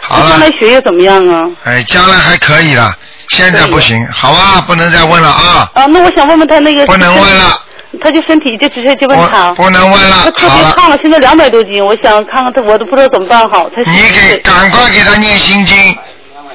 [0.01, 0.31] 好了。
[0.31, 1.49] 将来学业怎么样啊？
[1.65, 2.95] 哎，将来还可以了，
[3.31, 5.71] 现在不行，好吧，不能再问了啊。
[5.75, 6.87] 啊，那我想问问他那个。
[6.87, 7.63] 不能问了。
[8.01, 9.53] 他就身体就直接就问他。
[9.55, 10.17] 不能问了。
[10.23, 13.69] 他特别胖了，现在两百多斤，我想看看他，我都不知道怎么办好。
[13.71, 15.77] 他你给赶快给他念心经。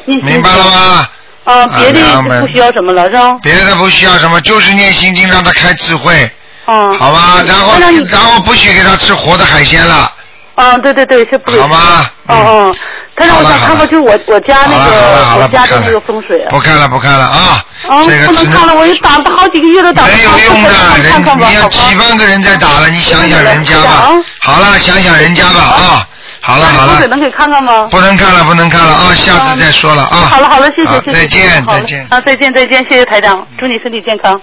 [0.06, 1.08] 明白了吗？
[1.46, 3.38] 啊，别的不需要什么了，是吧？
[3.44, 6.30] 别的不需要什么，就是念心经，让他开智慧。
[6.65, 6.91] 啊。
[6.94, 7.74] 好吧，然后
[8.08, 10.12] 然后不许给他吃活的海鲜了。
[10.56, 11.52] 啊，对对对，是不。
[11.60, 12.10] 好吗？
[12.28, 12.76] 哦哦，
[13.15, 16.44] 他让我想看看，就是我我家那个我家的那个风水。
[16.50, 17.63] 不看了，不看了啊！
[17.88, 20.06] 啊，不能看了，我又打了好几个月都打。
[20.08, 20.70] 没有用的，
[21.04, 24.10] 人你要几万个人在打了，你想想人家吧。
[24.39, 26.08] 好了，想想人家吧啊。
[26.48, 27.88] 好了好了，能给看看吗？
[27.90, 29.12] 不能看了，不能看了啊！
[29.16, 30.30] 下次再说了啊。
[30.30, 31.12] 好了好了，谢谢谢谢。
[31.12, 32.08] 再见再见。
[32.12, 34.40] 啊，再见再见，谢谢台长，祝你身体健康。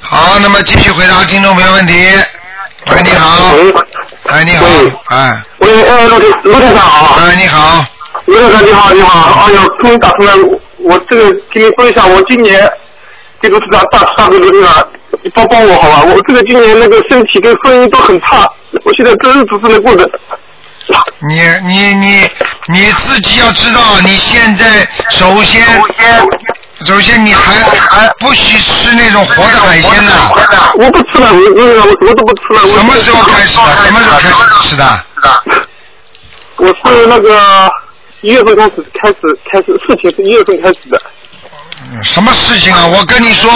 [0.00, 1.92] 好，那么继续回答听众朋友问题。
[2.86, 3.52] 喂，你好。
[3.54, 3.74] 喂。
[4.28, 4.66] 哎，你好。
[5.08, 5.42] 哎。
[5.58, 7.20] 喂，呃，陆陆台长好。
[7.20, 7.84] 哎，你好。
[8.24, 9.44] 陆台长你好，你好。
[9.46, 10.32] 哎呦，终于打通了，
[10.78, 12.66] 我这个给你说一下，我今年
[13.42, 14.88] 给陆台长大大给陆队长
[15.22, 16.02] 你帮帮我好吧？
[16.02, 18.48] 我这个今年那个身体跟婚姻都很差，
[18.84, 20.08] 我现在这日子不能过的。
[21.28, 22.30] 你你你
[22.68, 25.64] 你自己要知道，你现在首先
[26.86, 27.54] 首先你还
[27.90, 30.12] 还不许吃那种活的海鲜呢。
[30.78, 32.60] 我不吃了，我我我都不吃了。
[32.74, 33.76] 什么时候开始的？
[33.84, 34.34] 什么时候开始
[34.68, 35.04] 吃的？
[36.58, 37.70] 我是那个
[38.20, 39.16] 一月份开始开始
[39.50, 41.00] 开始事情是一月份开始的。
[42.02, 42.86] 什么事情啊？
[42.86, 43.50] 我跟你说，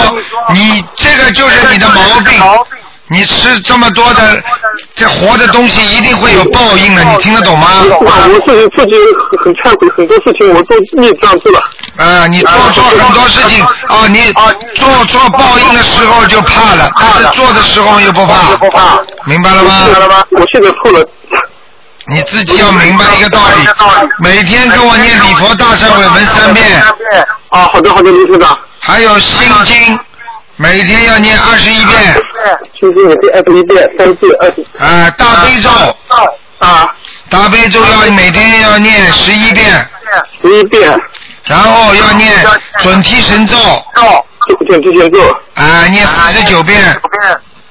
[0.52, 2.40] 你这个就是你的毛病。
[3.10, 4.40] 你吃这么多的
[4.94, 7.66] 这活的东西，一定会有报应的，你听得懂吗？
[8.00, 8.94] 我自己自己
[9.42, 11.60] 很忏悔，很多事情我都孽障做了。
[11.96, 14.32] 啊，你做错很多事情啊，你
[14.76, 18.56] 做错报应的时候就怕了，但是做的时候又不怕。
[18.56, 19.00] 不怕。
[19.24, 19.86] 明白了吗？
[19.86, 20.24] 明白了吗？
[20.30, 21.04] 我现在错了。
[22.06, 23.68] 你自己要明白一个道理，
[24.22, 26.80] 每天跟我念礼佛大忏悔文三遍。
[27.48, 28.56] 啊，好的好的，卢科长。
[28.78, 29.98] 还有心经。
[30.60, 32.14] 每天要念二十一遍，
[32.78, 34.62] 心经也是二十一遍，三次二十。
[34.78, 35.70] 啊，大悲咒
[36.58, 36.94] 啊，
[37.30, 39.90] 大悲咒要每天要念十一遍，
[40.42, 41.00] 十一遍，
[41.46, 42.46] 然后要念
[42.82, 43.56] 准提神咒，
[44.68, 46.78] 准提神咒，啊，念四十九遍，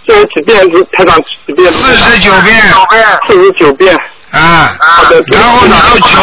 [0.08, 0.60] 这有几遍？
[0.94, 1.72] 台长几遍？
[1.72, 2.60] 四十九遍，
[3.28, 3.96] 四十九遍。
[4.32, 4.76] 啊，
[5.32, 6.22] 然后你就求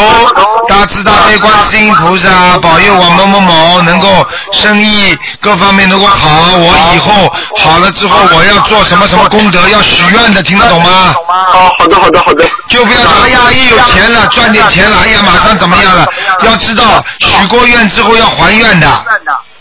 [0.69, 11.15] 大慈大悲观世音菩萨保佑我某某某能够生意各方面能够好，我以后好了之后我要做什么什么功德，要许愿的，听得懂吗？
[11.53, 12.45] 哦，好的，好的，好的。
[12.69, 16.07] 就不要说哎呀，一有钱了，赚点钱了，哎呀，马上怎么样了？
[16.45, 18.89] 要知道许过愿之后要还愿的。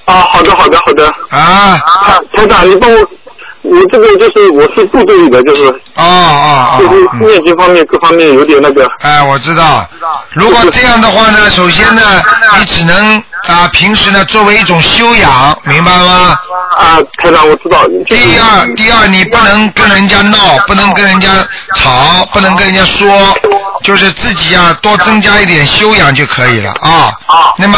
[0.05, 1.07] 啊，好的，好的，好的。
[1.35, 1.79] 啊，
[2.37, 2.97] 台长，你帮我。
[3.65, 8.87] 我这个就是我是部队里的，就是哦哦就是面积方面各方面有点那个。
[9.01, 9.87] 哎，我知道。
[10.33, 12.01] 如果这样的话呢，首先呢，
[12.59, 16.37] 你只能啊，平时呢作为一种修养，明白吗？
[16.77, 17.85] 啊，台长，我知道。
[18.07, 21.29] 第二，第二，你不能跟人家闹，不能跟人家
[21.75, 23.07] 吵，不能跟人家说，
[23.83, 27.13] 就是自己啊，多增加一点修养就可以了啊。
[27.25, 27.53] 啊。
[27.57, 27.77] 那么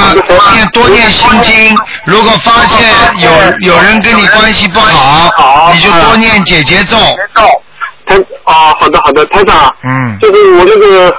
[0.54, 3.30] 念多念心经，如果发现有
[3.73, 5.32] 有人跟你关系不好。
[5.78, 6.98] 你就多念姐姐咒。
[8.06, 9.74] 台啊，好的好的，台长。
[9.84, 10.18] 嗯。
[10.20, 11.13] 就是我那个，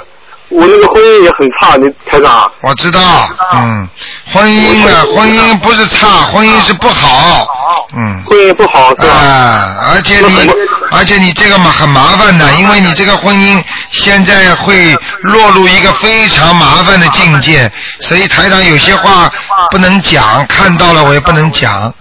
[0.49, 2.51] 我那个婚姻也很差，你台长。
[2.63, 3.29] 我知道。
[3.53, 3.89] 嗯。
[4.33, 5.05] 婚姻呢？
[5.15, 7.47] 婚姻不是差，婚姻是不好。
[7.95, 8.23] 嗯。
[8.25, 9.13] 婚姻不好是吧？
[9.13, 10.51] 啊，而且你，
[10.91, 19.31] 而且你这个麻很麻烦的，因为你这个婚姻现在会落入一个非常麻烦的境界，所以台长有些话
[19.71, 21.93] 不能讲，看到了我也不能讲。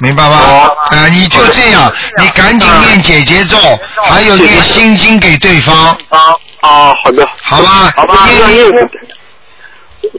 [0.00, 0.36] 明白吗？
[0.90, 3.56] 啊，你就这样，你赶紧念姐姐咒，
[4.04, 5.96] 还有念心经给对方。
[6.08, 6.18] 啊
[6.60, 7.26] 啊，好的。
[7.42, 7.92] 好吧。
[7.96, 8.28] 好吧。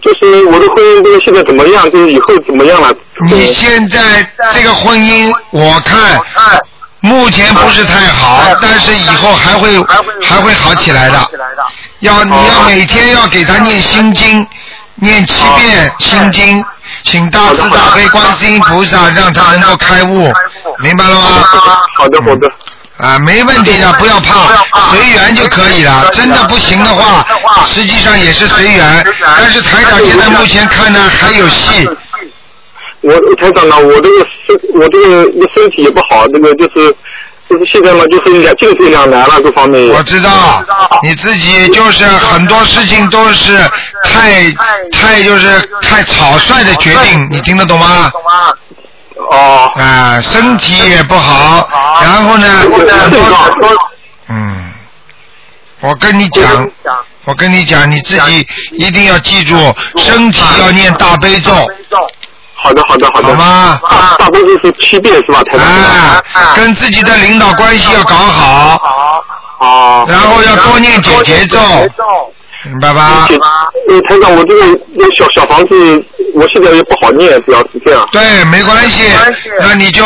[0.01, 1.89] 就是我的婚姻，这个现在怎么样？
[1.91, 2.93] 就是以后怎么样了？
[3.27, 6.19] 你现在这个婚姻，我看
[7.01, 9.77] 目前不是太好，但是以后还会
[10.21, 11.19] 还会好起来的。
[11.99, 14.45] 要你要每天要给他念心经，
[14.95, 16.63] 念七遍心经。
[17.03, 20.31] 请大慈大悲观世音菩萨让他能够开悟，
[20.79, 21.43] 明白了吗？
[21.95, 22.49] 好的好的。
[22.97, 24.47] 啊，没问题的，不要怕，
[24.91, 26.09] 随缘就可以了。
[26.13, 27.25] 真的不行的话，
[27.65, 29.05] 实际上也是随缘。
[29.37, 31.87] 但是台长现在目前看呢还有戏。
[33.01, 36.95] 我台长呢，我这个身我这个身体也不好，这个就是。
[37.49, 39.87] 就是现在嘛，就是两进退两难了，各方面。
[39.89, 40.63] 我知道，
[41.03, 43.57] 你自己就是很多事情都是
[44.03, 44.51] 太
[44.91, 48.11] 太就是太草率的决定，你听得懂吗？
[49.29, 49.71] 哦。
[49.75, 51.69] 啊，身体也不好，
[52.01, 52.47] 然后呢。
[54.29, 54.71] 嗯。
[55.81, 56.67] 我跟你讲，
[57.25, 59.55] 我跟你讲，你自己一定要记住，
[59.97, 61.51] 身体要念大悲咒。
[62.65, 63.27] 好的，好的，好的。
[63.27, 63.79] 好吗？
[63.87, 65.43] 大大悲咒是七遍是吧？
[65.43, 65.65] 台长。
[66.33, 68.77] 哎，跟自己的领导关系要搞好。
[68.79, 69.23] 好。
[69.59, 70.05] 哦。
[70.09, 71.59] 然后要多念姐姐咒。
[72.63, 73.27] 明白吧？
[73.29, 78.03] 呃，台长，我这个那小小房子，我现在也不好念，主要是这样。
[78.11, 79.03] 对，没关系。
[79.59, 80.03] 那你就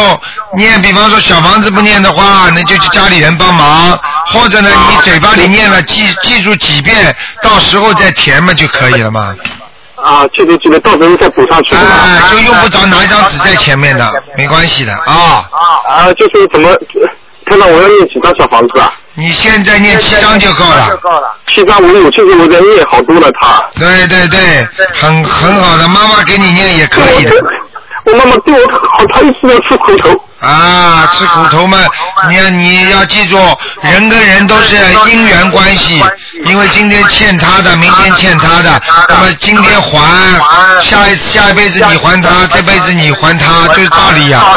[0.58, 9.34] 念，比方说小房子不念的话，那就去家里人帮忙，或者呢，你嘴巴里念了，记记住几遍，到时候再填嘛就可以了嘛。
[10.04, 11.76] 啊，记得记得，到时候再补上去。
[11.76, 15.46] 哎，就用不着拿一张纸在前面的，没关系的啊。
[15.88, 16.70] 啊，就是怎么，
[17.46, 18.94] 看到我要念几张小房子啊？
[19.16, 20.98] 你现在念七张就够了。
[21.48, 23.62] 七张我有，其实我在念好多了，他。
[23.76, 27.32] 对对对，很很好的，妈妈给你念也可以的。
[28.12, 30.10] 我妈妈对我好，她一直要吃苦头。
[30.40, 31.78] 啊，吃苦头嘛！
[32.30, 33.38] 你要你要记住，
[33.82, 34.78] 人跟人都是
[35.12, 36.02] 因缘关系，
[36.46, 40.40] 因为今天欠他的，明天欠他的，那么今天还，
[40.82, 44.56] 下一下一辈子你还他，这辈子你还他，就是道理呀。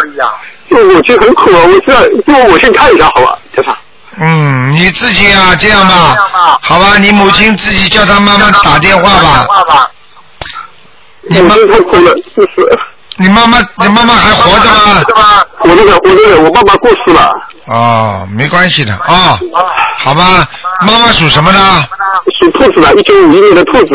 [0.70, 3.76] 就我觉得很苦啊，我这样，就我先看一下，好吧，台长。
[4.20, 6.14] 嗯，你自己啊，这样吧，
[6.62, 9.90] 好吧，你母亲自己叫她妈妈打电话吧。
[11.28, 12.78] 你妈太苦了，是不是。
[13.16, 15.04] 你妈妈，你妈妈还活着吗？
[15.60, 17.30] 我那个，我那个，我爸爸过世了。
[17.66, 19.38] 哦，没关系的啊，
[19.98, 20.48] 好吧，
[20.80, 21.84] 妈妈属什么呢？
[22.40, 23.94] 属兔子的，一九五一年的兔子。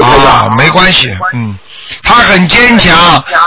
[0.00, 1.58] 啊，没关系，嗯，
[2.02, 2.96] 她很坚强，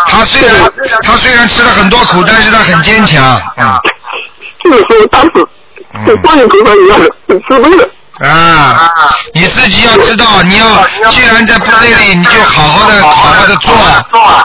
[0.07, 3.79] 她虽然她虽然吃了很多苦，但是她很坚强，嗯。
[4.63, 5.29] 就是说，当时
[6.05, 7.89] 跟观音菩萨一样的，很慈悲的。
[8.19, 8.89] 啊，
[9.33, 10.65] 你自己要知道，你要
[11.09, 13.73] 既然在部队里，你就好好的、好好的做，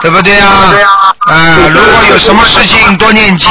[0.01, 0.73] 对不对啊？
[1.19, 3.49] 啊，如果有什么事情多念经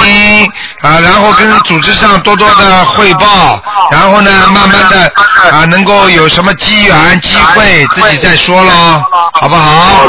[0.82, 5.12] 啊，然后跟组织上多多的汇报，然后呢，慢慢的
[5.50, 9.02] 啊，能够有什么机缘机会，自己再说喽，
[9.32, 10.06] 好不好？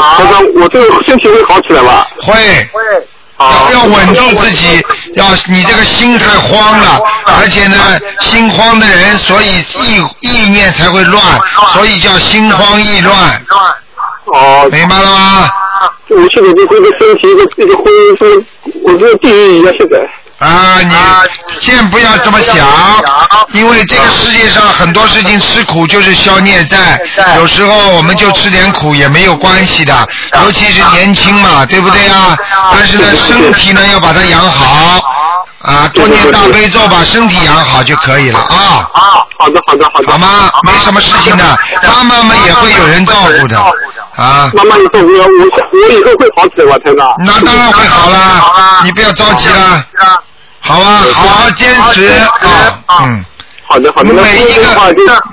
[0.56, 2.06] 我这个身体会好起来吧？
[2.20, 2.34] 会。
[2.72, 2.80] 会。
[3.50, 4.82] 要要稳住自己，
[5.14, 7.76] 要你这个心太慌了， 而且呢，
[8.20, 11.22] 心慌的人，所以意意念才会乱，
[11.74, 13.14] 所以叫心慌意乱。
[14.26, 15.48] 哦，明白了吗？
[16.08, 17.26] 我现在就这个身体，
[17.56, 18.44] 这个婚姻是，
[18.84, 19.98] 我这个地狱一样现在。
[20.38, 20.92] 啊，你
[21.60, 22.56] 先不要这么想，
[23.52, 27.00] 因为这个世界上很多事情吃苦就是消孽债，
[27.36, 30.08] 有时候我们就吃点苦也没有关系的，
[30.44, 32.36] 尤其是年轻嘛，对不对啊？
[32.72, 35.00] 但是呢，身体呢要把它养好，
[35.62, 38.88] 啊，多念大悲咒把身体养好就可以了啊。
[38.92, 39.00] 啊，
[39.38, 40.10] 好的，好的，好的。
[40.10, 40.50] 好吗？
[40.64, 41.44] 没什么事情的，
[41.86, 43.58] 妈妈们也会有人照顾的，
[44.16, 44.50] 啊。
[44.54, 47.14] 妈妈以后我我我以后会好起来，我天哪。
[47.24, 49.84] 那当然会好了，你不要着急了。
[50.64, 53.24] 好啊，好好坚持啊，嗯，
[53.72, 54.12] 好的好的。
[54.12, 54.66] 每一个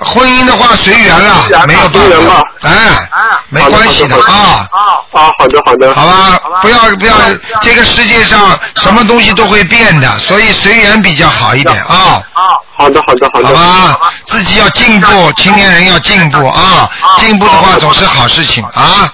[0.00, 3.08] 婚姻的话随缘了，没有办法，哎，
[3.50, 4.66] 没关系的啊。
[4.72, 5.92] 啊，好的好的。
[5.94, 7.14] 好吧，不要不要，
[7.60, 12.22] 这个世界上什么东西都会变的，所以随缘比较好一点啊。
[12.32, 12.42] 啊，
[12.74, 13.48] 好的好的好的。
[13.48, 19.12] 好吧，自己要进步，青年人要进步啊，进步的话总是好事情啊。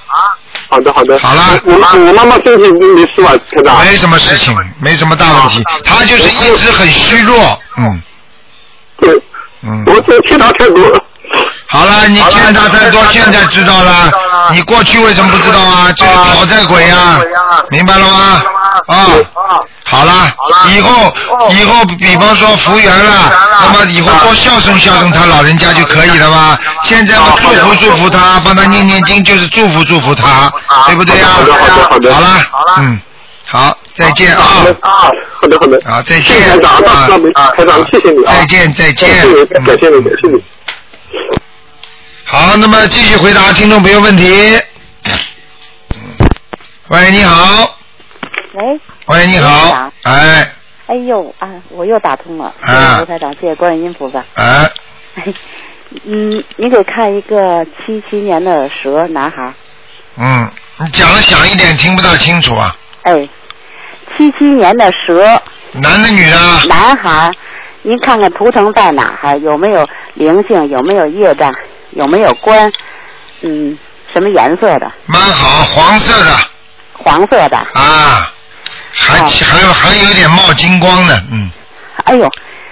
[0.69, 0.81] 好。
[0.81, 3.33] 的好的，好了，我妈我妈妈身体没事吧？
[3.51, 8.03] 科长，没什么事情，没什么大问题，她就是一直很虚弱，嗯，
[8.99, 9.23] 对，
[9.63, 10.83] 嗯，我这欠他太多。
[11.69, 14.11] 好了，你欠他太多，现在知道了，
[14.53, 15.93] 你过去为什么不知道啊？
[15.97, 17.19] 这个讨债鬼呀，
[17.71, 18.43] 明白了吗？
[18.87, 19.07] 啊，
[19.85, 20.33] 好了，
[20.71, 21.13] 以后
[21.51, 26.59] 以后比方说服务员了，那么以后多孝顺孝顺他老人家就可以了吧？
[26.85, 30.51] 现在嘛，祝福祝福他，帮他念念经，就是祝福祝福他，
[30.87, 31.27] 对不对呀？
[31.35, 32.15] 好的好的好的。
[32.15, 32.29] 好了，
[32.79, 33.01] 嗯，
[33.49, 34.67] 好，再见啊。
[34.81, 35.81] 啊，好的好的。
[35.85, 36.25] 好，再见。
[36.25, 36.73] 谢谢台长，
[37.35, 38.35] 啊，台长，谢谢你啊。
[38.35, 39.09] 再见再见。
[39.09, 40.45] 感谢你，感谢谢你。
[42.25, 44.59] 好，那么继续回答听众朋友问题。
[46.89, 47.79] 喂，你好。
[48.55, 48.81] 喂。
[49.07, 49.91] 喂，你好。
[50.03, 50.53] 哎。
[50.89, 52.53] 哎呦啊，我又打通了。
[52.63, 52.67] 啊。
[52.67, 54.25] 谢谢卢台长，谢谢观音菩萨。
[54.35, 54.71] 哎。
[56.05, 59.55] 嗯，你给看一个七七年的蛇男孩。
[60.17, 62.77] 嗯，你讲的响一点，听不大清楚啊。
[63.03, 63.29] 哎，
[64.17, 65.41] 七七年的蛇。
[65.73, 66.37] 男的女的？
[66.69, 67.31] 男孩，
[67.83, 69.39] 您看看图腾在哪儿？
[69.41, 70.69] 有没有灵性？
[70.69, 71.53] 有没有业障？
[71.91, 72.73] 有没有关？
[73.43, 73.77] 嗯，
[74.13, 74.91] 什么颜色的？
[75.07, 76.31] 蛮好，黄色的。
[76.93, 77.57] 黄色的。
[77.57, 78.33] 啊，
[78.93, 81.51] 还还还有点冒金光的，嗯。
[82.05, 82.27] 哎呦。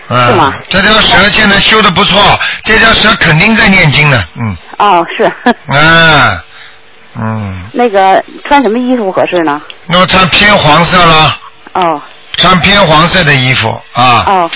[0.08, 0.28] 啊。
[0.28, 0.54] 是吗？
[0.68, 2.20] 这条蛇现在修的不错，
[2.64, 4.56] 这条蛇肯定在念经呢，嗯。
[4.78, 5.24] 哦，是。
[5.24, 5.32] 啊。
[5.68, 6.40] 嗯。
[7.72, 9.60] 那个穿什么衣服合适呢？
[9.86, 11.36] 那穿偏黄色了。
[11.74, 12.02] 哦。
[12.36, 14.24] 穿偏黄色的衣服啊。
[14.26, 14.50] 哦。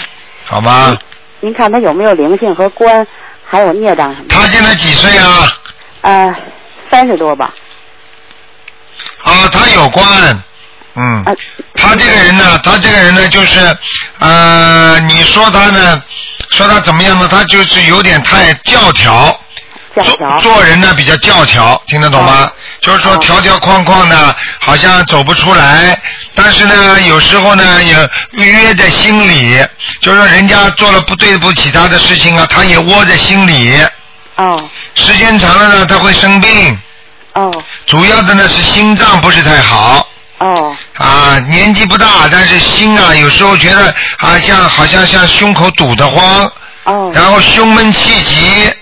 [0.44, 0.96] 好吗。
[1.40, 3.06] 您看他有没有灵性和官？
[3.50, 4.26] 还有孽障什么？
[4.28, 5.52] 他现在几岁啊？
[6.02, 6.34] 呃，
[6.90, 7.54] 三十多吧。
[9.22, 10.42] 啊，他有官，
[10.96, 11.24] 嗯。
[11.74, 13.60] 他这个人呢，他这个人呢，就是
[14.18, 16.02] 呃，你说他呢，
[16.50, 17.28] 说他怎么样呢？
[17.30, 19.40] 他就是有点太教条。
[19.94, 20.38] 教条。
[20.40, 22.50] 做人呢比较教条，听得懂吗？
[22.80, 26.00] 就是说条条框框的，好像走不出来。
[26.34, 29.66] 但是呢，有时候呢也约在心里，
[30.00, 33.76] 就是说人家做了不对不起他的事情啊，他也窝在心里。
[34.36, 34.68] 哦。
[34.94, 36.78] 时间长了呢，他会生病。
[37.34, 37.52] 哦。
[37.86, 40.08] 主要的呢是心脏不是太好。
[40.38, 40.76] 哦。
[40.98, 46.52] 啊，年纪不大，但是心啊，有时候觉得啊，像好像像胸口堵得慌。
[46.84, 47.10] 哦。
[47.12, 48.72] 然后胸闷气急。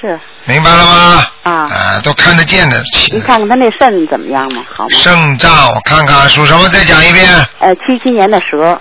[0.00, 0.18] 是。
[0.46, 1.26] 明白了吗？
[1.42, 1.52] 啊。
[1.52, 2.82] 啊，都看得见的。
[3.12, 4.62] 你看看他那肾怎么样嘛？
[4.74, 4.88] 好吗？
[4.90, 6.68] 肾脏，我看看属什么？
[6.70, 7.26] 再讲一遍。
[7.58, 8.80] 呃，七七年的蛇。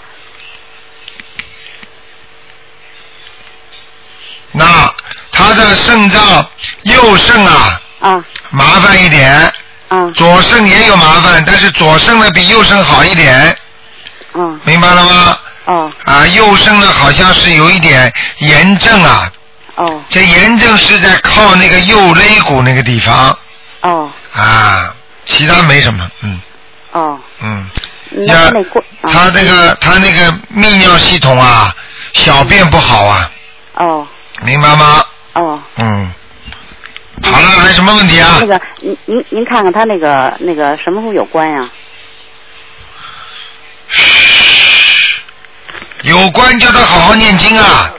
[4.51, 4.65] 那
[5.31, 6.47] 他的肾脏
[6.83, 9.51] 右肾啊，啊，麻烦一点。
[9.89, 10.09] 啊。
[10.13, 13.57] 左肾也有麻烦，但是左肾呢比右肾好一点。
[14.33, 14.59] 嗯。
[14.63, 15.39] 明白了吗？
[15.65, 15.91] 哦。
[16.05, 19.29] 啊，右肾呢好像是有一点炎症啊。
[19.75, 20.03] 哦。
[20.09, 23.37] 这炎症是在靠那个右肋骨那个地方。
[23.81, 24.11] 哦。
[24.33, 24.95] 啊，
[25.25, 26.41] 其他没什么，嗯。
[26.91, 27.19] 哦。
[27.41, 27.69] 嗯。
[28.11, 28.83] 那他那过。
[29.01, 31.73] 他那个他那个泌尿系统啊，
[32.13, 33.31] 小便不好啊。
[33.75, 34.07] 哦。
[34.43, 35.03] 明白吗？
[35.33, 35.61] 哦。
[35.77, 36.13] 嗯。
[37.23, 38.37] 好了，还有什么问题啊？
[38.41, 41.69] 那个，您您您看看他那个那个什么时候有关呀？
[46.01, 47.91] 有关叫他好好念经啊。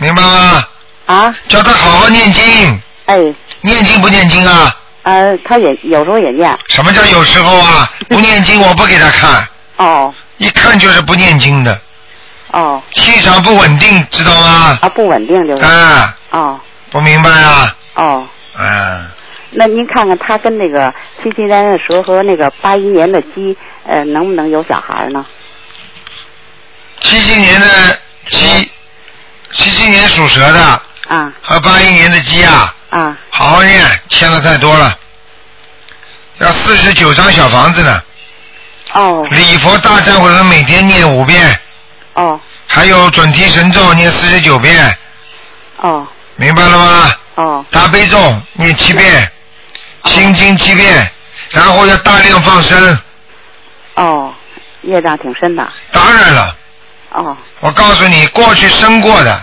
[0.00, 0.64] 明白吗？
[1.06, 1.34] 啊。
[1.48, 2.82] 叫他好好念经。
[3.06, 3.18] 哎。
[3.62, 4.74] 念经不念经啊？
[5.02, 6.58] 呃，他也有时候也念。
[6.68, 7.90] 什么叫有时候啊？
[8.08, 9.46] 不念经我不给他看。
[9.76, 10.12] 哦。
[10.38, 11.78] 一看就是不念经的。
[12.52, 12.82] 哦。
[12.92, 14.78] 气场不稳定，知道吗？
[14.82, 15.62] 啊，不稳定就是。
[15.64, 16.16] 啊。
[16.30, 16.60] 哦。
[16.90, 17.76] 不明白啊？
[17.94, 18.26] 哦。
[18.58, 19.10] 嗯。
[19.52, 25.26] 那您看看他跟那个七七年的蛇和那个八一年的鸡，呃，能不能有小孩呢？
[27.00, 27.66] 七七年的
[28.28, 28.70] 鸡，
[29.52, 30.82] 七七年属蛇的。
[31.08, 31.32] 啊。
[31.42, 32.74] 和八一年的鸡啊。
[32.90, 33.16] 啊。
[33.30, 34.96] 好好念，欠的太多了，
[36.38, 38.02] 要四十九张小房子呢。
[38.92, 39.26] 哦。
[39.30, 41.58] 礼佛大忏悔文每天念五遍。
[42.14, 42.40] 哦。
[42.66, 44.96] 还有准提神咒念四十九遍。
[45.78, 46.06] 哦。
[46.36, 47.14] 明白了吗？
[47.34, 47.64] 哦。
[47.70, 49.30] 大悲咒念七遍，
[50.04, 51.10] 心经七遍，
[51.50, 52.98] 然后要大量放生。
[53.94, 54.32] 哦，
[54.82, 55.68] 业障挺深的。
[55.92, 56.56] 当然了。
[57.12, 57.36] 哦。
[57.60, 59.42] 我告诉你，过去生过的。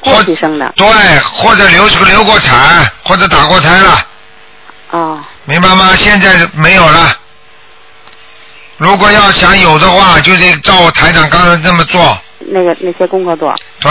[0.00, 0.72] 过去生的。
[0.76, 0.86] 对，
[1.34, 4.06] 或者流流过产，或者打过胎了。
[4.90, 5.24] 哦。
[5.44, 5.94] 明白吗？
[5.96, 7.16] 现在没有了。
[8.76, 12.16] 如果要想有的话，就得照我台长刚才这么做。
[12.38, 13.54] 那个那些功课做。
[13.80, 13.90] 对，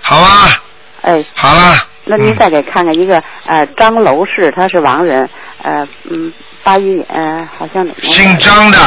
[0.00, 0.62] 好吧。
[1.02, 1.24] 哎。
[1.34, 1.76] 好了。
[2.04, 5.28] 那您再给看看一个呃张楼氏，他是亡人，
[5.64, 7.84] 呃嗯八一年呃好像？
[8.00, 8.78] 姓张的。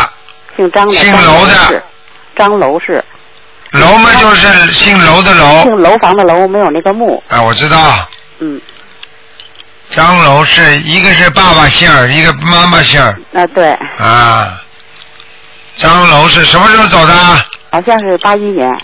[0.55, 0.95] 姓张的。
[0.95, 1.83] 姓楼的。
[2.39, 3.03] 张楼氏。
[3.71, 5.63] 楼嘛就是姓楼的楼。
[5.63, 7.21] 姓楼房的楼没有那个木。
[7.27, 8.09] 啊，我知道。
[8.39, 8.59] 嗯。
[9.89, 13.19] 张楼是一个是爸爸姓儿，一个妈妈姓儿。
[13.33, 13.71] 啊对。
[13.73, 14.61] 啊。
[15.75, 17.13] 张楼是什么时候走的？
[17.71, 18.81] 好像是八一年。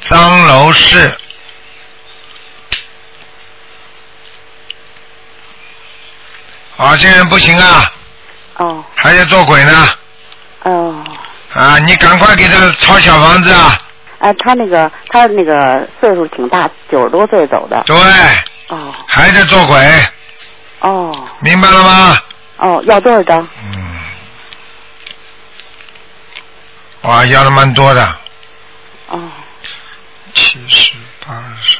[0.00, 1.14] 张楼是。
[6.76, 7.92] 啊，这人不行啊。
[8.56, 8.84] 哦。
[8.96, 9.88] 还在做鬼呢。
[10.64, 11.04] 哦。
[11.52, 13.76] 啊，你赶快给他抄小房子啊！
[14.20, 17.82] 哎，他那个他那个岁数挺大，九十多岁走的。
[17.86, 17.96] 对。
[18.68, 18.94] 哦。
[19.06, 19.76] 还在做鬼。
[20.80, 21.28] 哦。
[21.40, 22.18] 明白了吗？
[22.58, 23.46] 哦，要多少张？
[23.74, 23.98] 嗯。
[27.02, 28.16] 哇，要的蛮多的。
[29.08, 29.20] 哦。
[30.32, 30.92] 七十、
[31.26, 31.78] 八十、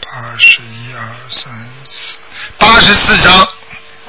[0.00, 1.52] 八十一二三
[1.84, 2.18] 四，
[2.58, 3.46] 八十四张。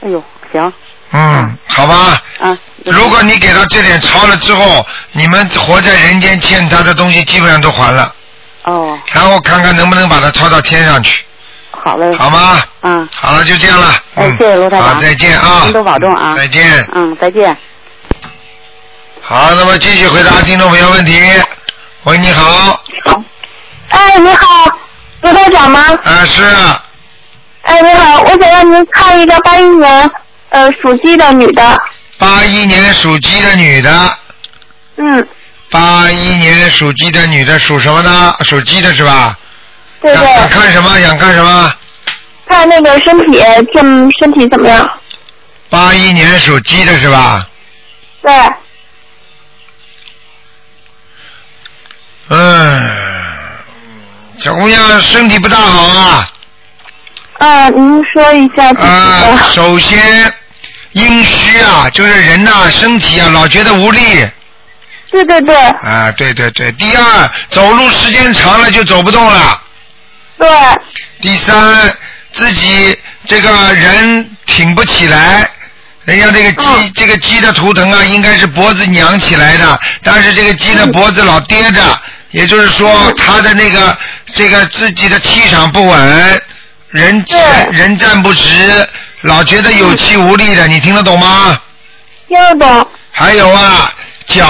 [0.02, 0.74] 哎呦，行。
[1.12, 2.24] 嗯，好吧。
[2.40, 2.58] 啊。
[2.86, 8.14] 如果你给他这点抄了之后，你们活在人间欠他的东西基本上都还了。
[8.64, 9.00] 哦。
[9.12, 11.24] 然后看看能不能把它抄到天上去。
[11.72, 12.14] 好嘞。
[12.16, 12.62] 好吗？
[12.82, 13.08] 嗯。
[13.14, 13.94] 好了，就这样了。
[14.16, 14.90] 哎，谢谢罗台长。
[14.90, 15.62] 好，再见啊。
[15.64, 16.34] 您多保重啊。
[16.36, 16.88] 再见。
[16.94, 17.58] 嗯，再见。
[19.22, 21.22] 好，那么继续回答听众朋友问题。
[22.04, 22.84] 喂，你好。
[23.90, 24.66] 哎，你好，
[25.22, 25.80] 罗台长吗？
[26.04, 26.44] 啊，是。
[27.62, 30.12] 哎，你好，我想让您看一个八一年
[30.50, 31.78] 呃属鸡的女的。
[32.18, 34.18] 八一年属鸡的女的。
[34.98, 35.28] 嗯。
[35.70, 38.36] 八一年属鸡的女的属什么呢？
[38.42, 39.38] 属鸡的是吧？
[40.02, 40.26] 对对。
[40.38, 41.00] 想看什么？
[41.02, 41.74] 想看什么？
[42.48, 43.40] 看那个身体，
[43.74, 43.84] 健
[44.20, 44.90] 身体怎么样？
[45.70, 47.48] 八一年属鸡的是吧？
[48.22, 48.32] 对。
[52.30, 52.90] 嗯，
[54.38, 56.28] 小姑娘身体不大好啊。
[57.40, 58.70] 啊，您说一下。
[58.80, 60.34] 啊，首先
[60.94, 64.28] 阴虚啊，就是人呐、身体啊老觉得无力。
[65.12, 65.56] 对对对。
[65.56, 66.72] 啊，对对对。
[66.72, 69.62] 第二，走路时间长了就走不动了。
[70.38, 70.48] 对。
[71.22, 71.96] 第三，
[72.32, 75.48] 自己这个人挺不起来。
[76.06, 81.82] 人家这个鸡，这个鸡的图腾啊，应该是脖子扬起来的，但是这个鸡的脖子老跌着，
[82.32, 83.98] 也就是说，它的那个
[84.34, 86.42] 这个自己的气场不稳，
[86.90, 88.90] 人人人站不直，
[89.24, 91.60] 老觉得有气无力的，你听得懂吗？
[92.28, 92.88] 听得懂。
[93.12, 93.92] 还有啊，
[94.28, 94.46] 脚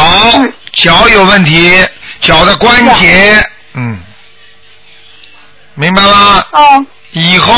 [0.72, 1.84] 脚有问题，
[2.20, 3.44] 脚的关节，
[3.74, 4.00] 嗯，
[5.76, 6.46] 明白吗？
[6.52, 6.86] 哦。
[7.12, 7.54] 以后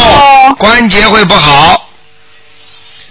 [0.57, 1.89] 关节会不好。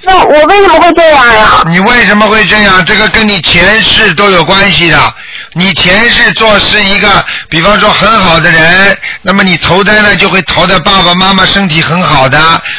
[0.03, 1.63] 那我为什么会这样呀？
[1.67, 2.85] 你为什么会这样？
[2.85, 5.15] 这个跟你前世都有关系的。
[5.55, 12.39] 你前世做是一个，比方说很好的人，那么你投胎呢就会投在爸爸妈妈身体很好的，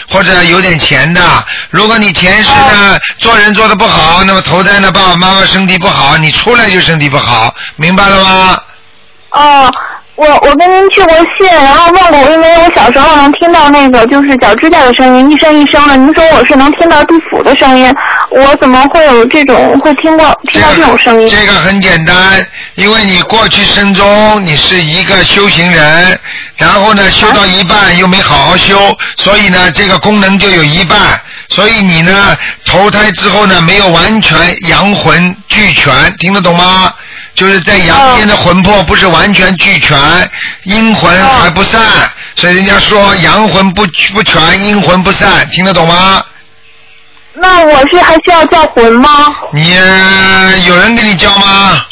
[0.09, 1.21] 或者有点钱的。
[1.69, 8.61] 如果你前世呢做人做的不好，那么投胎呢爸爸妈妈身体不好，你出来就身体不好，明白了吗？
[9.31, 9.73] 哦。
[10.15, 15.97] 我我跟您去过信，然后问过，因为我小时候能听到那个就是脚指甲的声音，一声一声的。
[15.97, 17.93] 您说我是能听到地府的声音，
[18.31, 21.27] 我怎么会有这种会听过听到这种声音？
[21.27, 22.15] 这个很简单，
[22.75, 26.17] 因为你过去生中你是一个修行人，
[26.55, 28.79] 然后呢修到一半又没好好修，
[29.17, 30.97] 所以呢这个功能就有一半，
[31.49, 34.37] 所以你呢投胎之后呢没有完全
[34.69, 36.93] 阳魂俱全，听得懂吗？
[37.35, 39.97] 就是在阳间的魂魄不是完全俱全，
[40.63, 41.81] 阴魂还不散，
[42.35, 46.23] 所以人家说阳魂不不全，阴魂不散，听得懂吗？
[47.33, 49.35] 那我是还需要叫魂吗？
[49.51, 49.71] 你
[50.65, 51.85] 有人给你叫吗？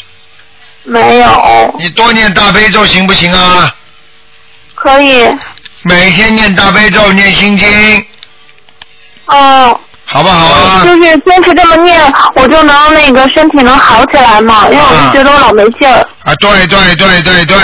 [0.84, 1.74] 没有。
[1.78, 3.74] 你多念大悲咒行不行啊？
[4.74, 5.24] 可以。
[5.82, 8.06] 每天念大悲咒，念心经。
[9.26, 9.78] 哦。
[10.14, 10.84] 好不好啊？
[10.84, 12.00] 就是坚持这么念，
[12.36, 16.06] 我就能那个身体能好起来嘛，因为我就觉得我老没劲儿。
[16.22, 17.56] 啊，对对对对对，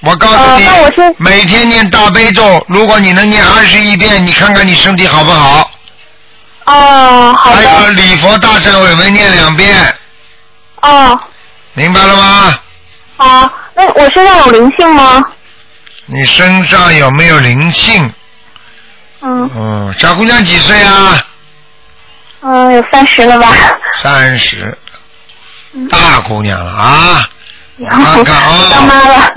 [0.00, 5.70] 我告诉你，那我先每天念大悲咒，如果你能念二十一遍，你看看你身体好不好？
[6.66, 7.52] 哦，好。
[7.52, 9.74] 还有礼佛大忏悔文念两遍。
[10.82, 11.18] 哦。
[11.72, 12.58] 明白了吗？
[13.16, 15.22] 好，那我身上有灵性吗？
[16.04, 18.12] 你身上有没有灵性？
[19.22, 19.50] 嗯。
[19.56, 21.18] 嗯，小姑娘几岁啊？
[22.46, 23.48] 嗯，有三十了吧？
[24.02, 24.76] 三十，
[25.88, 27.26] 大姑娘了啊！
[27.78, 29.30] 我看看啊，当妈了。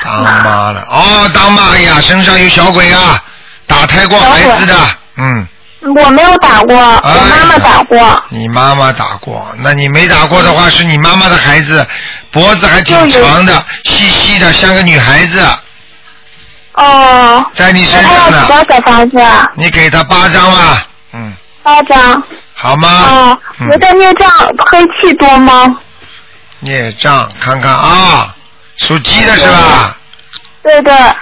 [0.00, 3.22] 当妈了哦，当妈呀，身上有小鬼啊，
[3.66, 4.74] 打胎过孩子的，
[5.16, 5.46] 嗯。
[5.94, 8.24] 我没有打过，我妈妈打过。
[8.30, 11.86] 你妈妈打过，那你没打过的话，是你妈妈的孩子，
[12.32, 15.46] 脖子还挺长的，细细的，像个女孩子。
[16.72, 17.44] 哦。
[17.52, 18.46] 在你身上呢。
[18.48, 19.18] 多少小房子？
[19.54, 21.32] 你给他八张吧，嗯。
[21.62, 22.22] 八张。
[22.58, 22.88] 好吗？
[22.88, 23.38] 啊，
[23.70, 24.30] 我的孽障
[24.70, 25.76] 黑气多吗？
[26.60, 28.34] 孽障，看看啊，
[28.78, 29.96] 属鸡的是吧？
[30.62, 31.16] 对的。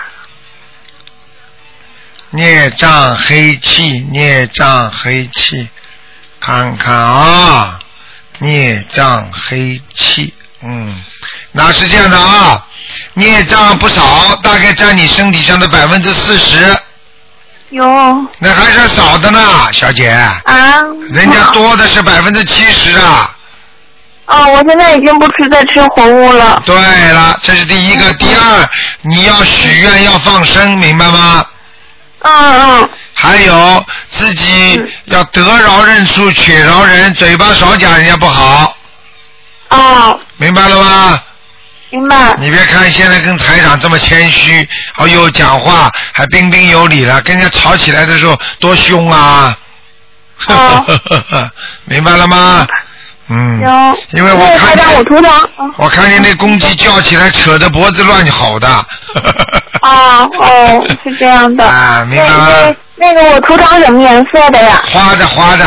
[2.31, 5.69] 孽障黑气，孽障黑气，
[6.39, 7.81] 看看啊，
[8.39, 10.33] 孽障黑气，
[10.63, 11.03] 嗯，
[11.51, 12.65] 那是这样的啊，
[13.15, 16.77] 孽障不少，大概占你身体上的百分之四十。
[17.75, 19.41] 有，那还是少的呢，
[19.73, 20.09] 小姐。
[20.11, 20.45] 啊。
[21.11, 23.37] 人家多的是百分之七十啊。
[24.27, 26.63] 哦，我现在已经不吃再吃活物了。
[26.65, 28.69] 对了，这是第一个，第二，
[29.03, 31.45] 你要许愿要放生，明白吗？
[32.21, 32.89] 嗯嗯。
[33.13, 38.77] 还有自己要得饶人处且饶人，嘴巴少讲人家不好。
[39.71, 40.21] 哦。
[40.37, 41.21] 明白了吗？
[41.95, 42.35] 明白。
[42.39, 49.57] 你别看现在跟台长这么谦虚，哦呦，讲话还彬彬有礼了，跟人家吵起来的时候多凶啊！
[51.87, 52.67] 明白了吗？
[53.29, 53.61] 嗯。
[53.61, 53.97] 行。
[54.11, 55.73] 因为我看见我图腾。
[55.77, 58.67] 我看见那公鸡叫起来，扯着脖子乱吼的。
[59.81, 61.65] 啊哦， 是这样的。
[61.65, 62.75] 啊，明白吗？
[62.97, 64.83] 那个我图腾什么颜色的呀？
[64.87, 65.65] 花的，花的。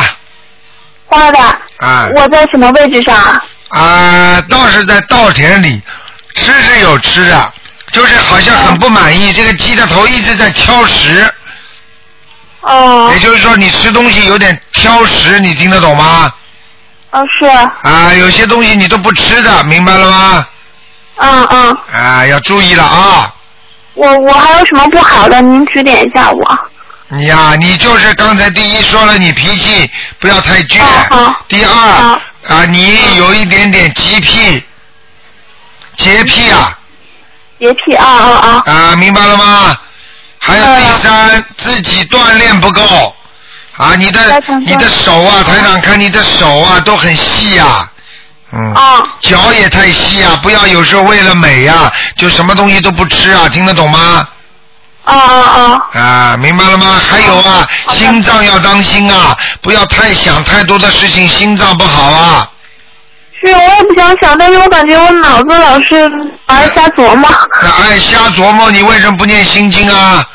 [1.05, 1.39] 花的。
[1.77, 2.09] 啊。
[2.15, 3.41] 我在什么位置上？
[3.69, 5.81] 啊，倒是在稻田里。
[6.37, 7.53] 吃是有吃的，
[7.91, 11.33] 就是好像很不满意，这个鸡的头一直在挑食。
[12.61, 13.09] 哦。
[13.13, 16.31] 也就是说，你吃东西有点挑食，你听得懂吗？
[17.11, 17.45] 哦，是。
[17.87, 20.47] 啊，有些东西你都不吃的，明白了吗？
[21.17, 21.77] 嗯嗯。
[21.93, 23.33] 啊，要注意了啊！
[23.95, 25.41] 我我还有什么不好的？
[25.41, 26.59] 您指点一下我。
[27.09, 30.79] 你呀，你就是刚才第一说了，你脾气不要太倔。
[31.47, 31.71] 第二
[32.49, 34.63] 啊，你有一点点急癖。
[35.97, 36.77] 洁癖啊！
[37.59, 38.29] 洁癖啊啊
[38.65, 38.71] 啊！
[38.71, 39.77] 啊，明白了吗？
[40.39, 43.15] 还有第三，自己锻炼不够
[43.77, 43.95] 啊！
[43.97, 47.89] 你的你的手啊，台长看你的手啊都很细呀，
[48.51, 50.39] 嗯，啊脚也太细啊！
[50.41, 53.49] 不要有时候为了美呀，就什么东西都不吃啊！
[53.49, 54.27] 听得懂吗？
[55.03, 55.99] 啊啊啊！
[55.99, 57.01] 啊，明白了吗？
[57.09, 62.49] 还有啊，心脏要当心啊，不要太想太多的事情，心脏不好啊。
[63.39, 66.11] 是，我也不想想，但是我感觉我脑子老是
[66.47, 67.29] 爱瞎琢磨。
[67.61, 70.27] 爱瞎琢磨，你为什么不念心经啊？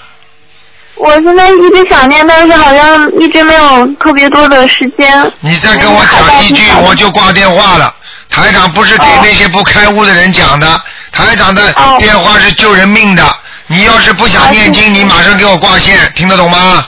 [0.95, 5.33] 我现在一直想念，但是好像一直没有特别多的时间。
[5.41, 7.93] 你再跟我讲一句，我就挂电话了。
[8.29, 10.81] 台长不是给那些不开悟的人讲的，
[11.11, 13.25] 台长的电话是救人命的。
[13.67, 16.87] 你要是不想念经，你马上给我挂线，听得懂吗？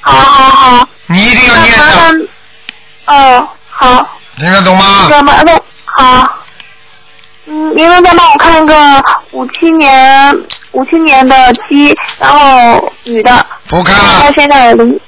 [0.00, 0.88] 好好好。
[1.06, 2.26] 你一定要念的。
[3.06, 4.06] 哦，好。
[4.40, 5.06] 听得懂吗？
[5.08, 6.36] 听得懂，那好。
[7.46, 10.34] 嗯，您能再帮我看一个五七年
[10.72, 13.44] 五七年的鸡，然后女的。
[13.68, 14.22] 不看了。
[14.22, 15.00] 她现在零，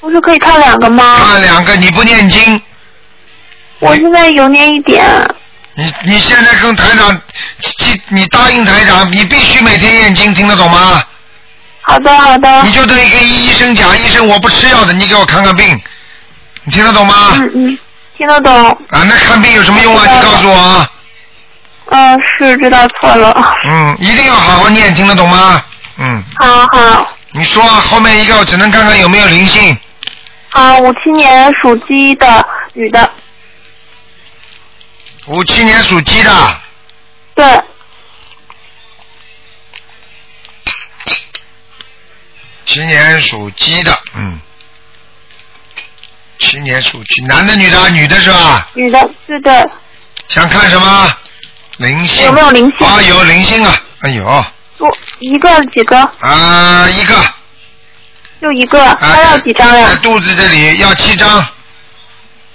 [0.00, 1.16] 不是可以看两个吗？
[1.18, 2.60] 看两个，你不念经。
[3.78, 5.04] 我现在有念一点。
[5.74, 11.02] 你你现在跟台长，你你答应台长，你必须每天念经，听得懂吗？
[11.82, 12.62] 好的好的。
[12.64, 15.80] 你就等于跟医生讲，医生我不吃药的，你给我看看病，
[16.64, 17.14] 你听得懂吗？
[17.36, 17.78] 嗯嗯，
[18.16, 18.52] 听得懂。
[18.90, 20.04] 啊，那看病有什么用啊？
[20.04, 20.90] 你告诉我啊。
[21.88, 23.54] 嗯，是知道错了。
[23.64, 25.64] 嗯，一定要好好念，听得懂吗？
[25.98, 26.24] 嗯。
[26.38, 27.12] 好好。
[27.32, 29.78] 你说后面一个，我只能看看有没有灵性。
[30.50, 33.10] 啊，五七年属鸡的女的。
[35.26, 36.32] 五七年属鸡的。
[37.34, 37.62] 对。
[42.64, 44.40] 七年属鸡的，嗯。
[46.38, 47.90] 七年属鸡，男的女的？
[47.90, 48.68] 女的是吧？
[48.74, 49.64] 女的，是的。
[50.28, 51.16] 想看什么？
[51.78, 52.86] 灵性有没有灵性？
[52.86, 53.80] 啊，有灵性啊！
[54.00, 54.44] 哎呦，
[54.78, 55.98] 我一个几个？
[56.20, 57.14] 啊，一个。
[58.40, 59.88] 就一个，他要几张呀？
[59.88, 61.46] 在肚子这里要七张。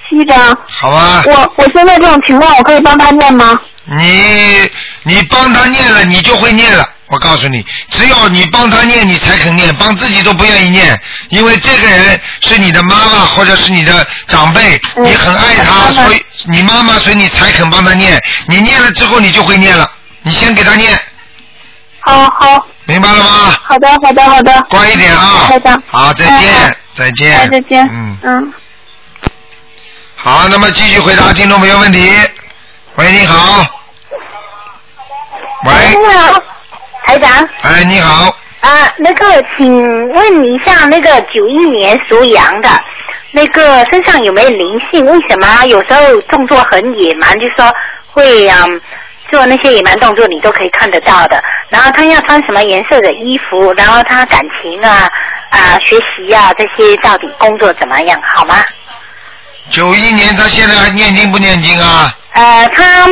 [0.10, 0.58] 七张。
[0.68, 1.24] 好吧。
[1.26, 3.60] 我我现在这种情况，我可以帮他念吗？
[3.86, 4.70] 你
[5.04, 6.88] 你帮他念了，你就会念了。
[7.12, 10.98] 我告诉你，只有你帮他念，你才肯念，帮自己都不愿意念，
[11.28, 18.18] 因为这个人是你的妈妈或者是你的长辈，你很爱他，所以你妈妈，所以你才肯帮他念。
[18.48, 19.92] 你念了之后，你就会念了。
[20.22, 20.98] 你先给他念。
[22.00, 22.66] 好好。
[22.86, 23.60] 明白了吗？
[23.62, 24.66] 好的，好的，好的。
[24.70, 25.20] 乖一点啊。
[25.50, 25.84] 好的。
[25.88, 27.50] 好，再见，再见。
[27.50, 27.86] 再见。
[27.92, 28.54] 嗯嗯。
[30.16, 32.10] 好，那么继续回答听众朋友问题。
[32.96, 33.66] 喂，你好。
[35.66, 35.74] 喂。
[35.90, 36.42] 你好。
[37.12, 38.34] 台长，哎，你好。
[38.62, 42.70] 啊，那个，请问一下，那个九一年属羊的，
[43.32, 45.06] 那个身上有没有灵性？
[45.06, 47.70] 为什么有时候动作很野蛮，就说
[48.06, 48.82] 会嗯
[49.30, 51.44] 做那些野蛮动作，你都可以看得到的。
[51.68, 53.74] 然后他要穿什么颜色的衣服？
[53.74, 55.06] 然后他感情啊
[55.50, 58.18] 啊学习啊这些到底工作怎么样？
[58.36, 58.56] 好吗？
[59.70, 62.16] 九一年他现在还念经不念经啊？
[62.34, 63.08] 呃，他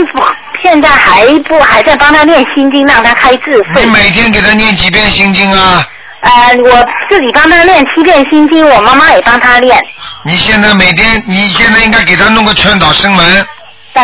[0.61, 3.83] 现在还不还在帮他念心经，让他开智慧。
[3.83, 5.85] 你每天给他念几遍心经啊？
[6.21, 9.77] 呃，我自己帮他念七遍心经，我妈妈也帮他念。
[10.23, 13.47] 你现在每天，你现在应该给他弄个劝导声文。
[13.93, 14.03] 对。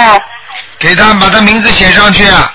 [0.80, 2.26] 给他把他名字写上去。
[2.26, 2.52] 啊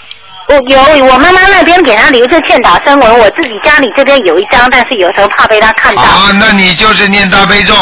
[0.49, 6.03] 我有，我妈妈那边给他留着劝导声文，我自己家里这边有一张，但是有时候怕被他看到。
[6.03, 7.75] 啊，那你就是念大悲咒。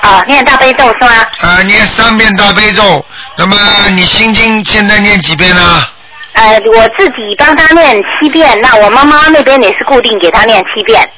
[0.00, 1.26] 啊，念大悲咒是吗？
[1.40, 3.04] 啊，念三遍大悲咒。
[3.38, 3.56] 那么
[3.94, 5.86] 你心经现在念几遍呢？
[6.32, 11.08] 呃，我自己帮他念七遍，那我妈妈那边也是固定给他念七遍。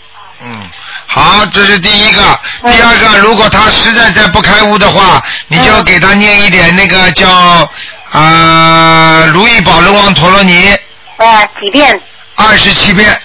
[0.41, 0.69] 嗯，
[1.07, 2.23] 好，这是第一个。
[2.67, 7.69] 第二个，如果他实在再不开悟的话，你就给他念一点那个叫
[8.13, 10.77] 呃如意宝轮王陀罗尼。
[11.17, 12.01] 呃，几遍？
[12.37, 13.21] 二十七遍。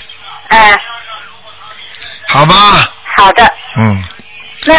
[0.49, 0.57] 呃。
[2.27, 2.55] 好吧。
[3.15, 3.53] 好的。
[3.77, 4.03] 嗯。
[4.65, 4.75] 那。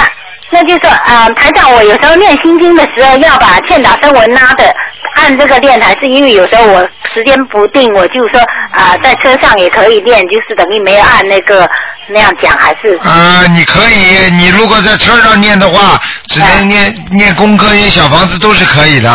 [0.50, 4.74] 那就是啊，台长，我有时候念心经的时候要把欠打声文拉的
[5.16, 8.40] 按这个电台，是因为有时候我时间不定，我就说
[8.72, 11.68] 啊，在车上也可以念，就是等于没有按那个
[12.08, 19.10] 那样讲，还是啊，你可以，你如果在车上念的话，只能念念功课、念小房子都是可以的。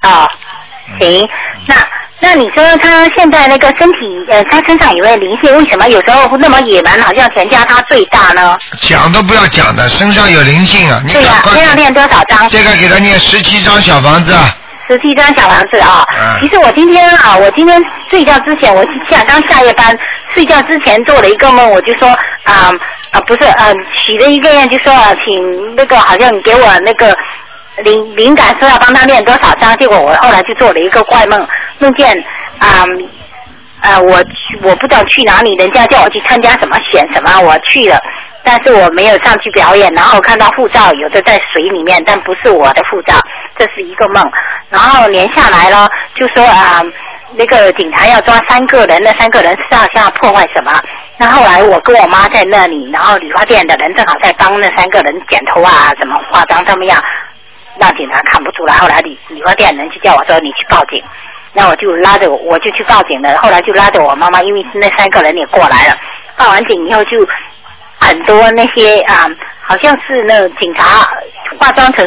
[0.00, 0.28] 啊，
[1.00, 1.28] 行，
[1.66, 1.76] 那。
[2.22, 5.52] 那你说他现在那个身体，呃，他身上有没有灵性？
[5.58, 8.56] 为什么有时候那么野蛮，好像全家他最大呢？
[8.80, 11.02] 讲都不要讲的，身上有灵性啊！
[11.12, 12.48] 对呀，这要念多少张？
[12.48, 14.32] 这个给他念十七张小房子。
[14.88, 16.06] 十七张小房子啊！
[16.40, 19.98] 其实我今天啊，我今天睡觉之前，我下刚下夜班，
[20.32, 22.08] 睡觉之前做了一个梦，我就说
[22.44, 22.70] 啊
[23.10, 23.66] 啊，不是啊，
[23.96, 27.12] 许了一个愿，就说啊，请那个好像你给我那个。
[27.78, 31.46] 灵灵感说要帮他念多少章，结果我后来就做了一个怪梦，
[31.78, 32.12] 梦见
[32.58, 32.84] 啊
[33.80, 34.22] 啊我
[34.62, 37.98] 我不知道去哪里，人家叫我去参加什么选什么，我去了，
[38.44, 43.14] 但是我没有上去表演，然后看到护照有的在水里面，但不是我的护照，
[43.56, 44.22] 这是一个梦，
[44.68, 46.82] 然后连下来了，就说啊
[47.34, 50.78] 那个警察要抓三个人，那三个人是要破坏什么，
[51.16, 57.02] 那后来我跟我妈在那里，然后理发店的人正好在帮那三个人剪头啊，怎么化妆怎么样。
[57.78, 61.02] 让警察看不出来，后来理理发店人就叫我说你去报警，
[61.52, 63.36] 那我就拉着我我就去报警了。
[63.38, 65.96] 后来就拉着我妈妈，因为那三个人也过来了。
[66.36, 67.26] 报完警以后就
[67.98, 69.28] 很多那些啊，
[69.62, 71.08] 好像是那警察
[71.58, 72.06] 化妆成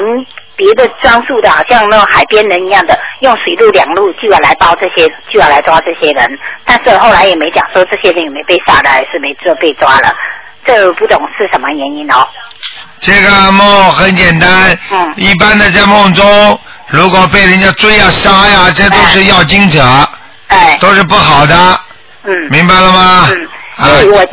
[0.56, 6.40] 别的装束的，好像那海边人一样的，用水路两路就要来包这些，就要来抓这些人。
[6.66, 10.16] 但是后来也没讲说这些人有没有被杀的，还是没这被抓了。
[10.64, 12.28] 这不懂是什么原因哦。
[13.00, 19.84] 这个梦很简单，嗯，一般的在梦中，如果被人家追呀、杀呀，这都是要经者，
[20.48, 21.56] 哎，都是不好的，
[22.24, 23.30] 嗯，明白了吗？
[23.30, 24.26] 嗯，所以我，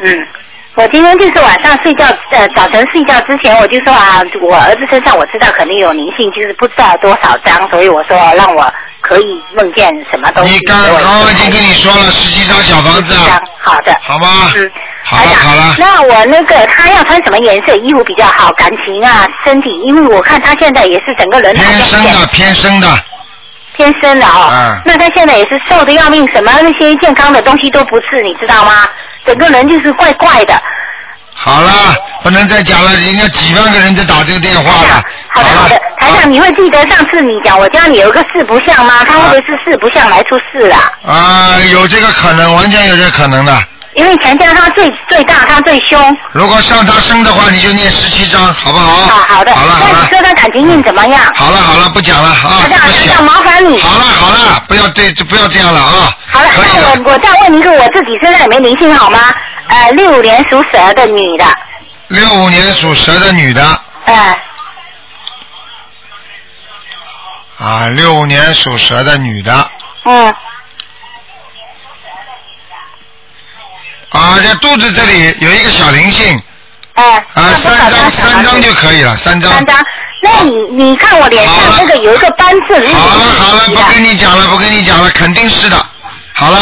[0.00, 0.28] 嗯。
[0.74, 10.54] 我今天就是晚上睡觉，呃，早晨睡觉之前我就说啊，我儿子身上我知道肯定有灵性，就是不知道多少张，所以我说让我可以梦见什么东西。
[10.54, 14.52] 你刚刚已经跟你说了十七张小房子啊，好的，好吗？
[14.54, 14.70] 嗯，
[15.10, 18.52] 好了好了，那我那个他要穿什么颜色衣服比较好？
[18.52, 22.86] 感情啊，身体，因为我看他现在也是整个人偏生的偏生的，
[23.74, 24.50] 偏生的哦。
[24.52, 24.82] 嗯。
[24.84, 28.86] 那他现在也是瘦的要命，什么那些健康的东西都不吃，你知道吗？
[29.24, 30.60] 整个人就是怪怪的。
[31.32, 31.72] 好了，
[32.22, 35.02] 不能再讲了，人家几万个人在打这个电话了。
[35.28, 39.04] 好的好的，台长，你会记得上次你讲我家里有个四不像吗？
[39.06, 40.92] 他会不会是四不像来出事啊？
[41.06, 43.56] 啊，有这个可能，完全有这个可能的。
[43.94, 46.16] 因为全家他最最大，他最凶。
[46.32, 49.06] 如果上他生的话，你就念十七章，好不好？
[49.06, 49.52] 好好的。
[49.54, 49.92] 好了好了。
[49.92, 51.20] 那你说他感情运怎么样？
[51.34, 52.60] 好了好了，不讲了啊。
[52.62, 53.80] 台长台长，麻烦你。
[53.80, 56.16] 好了好了，不要对，不要这样了啊。
[56.30, 59.18] 好了，那我我再问一个，我自己身上有没有灵性好吗？
[59.68, 61.44] 呃，六五年属蛇的女的。
[62.08, 63.82] 六五年属蛇的女的。
[64.04, 64.38] 哎。
[67.58, 69.70] 啊，六五年属蛇的女的。
[70.04, 70.34] 嗯。
[74.10, 76.40] 啊，在肚子这里有一个小灵性。
[76.94, 77.24] 哎。
[77.34, 79.52] 啊，三张三张就可以了，三张。
[79.52, 79.76] 三张，
[80.22, 85.76] 那你你看我脸上这个有一个斑刺，好了好了，不跟你讲了，不跟你讲了，肯定是的。
[86.32, 86.58] 好了。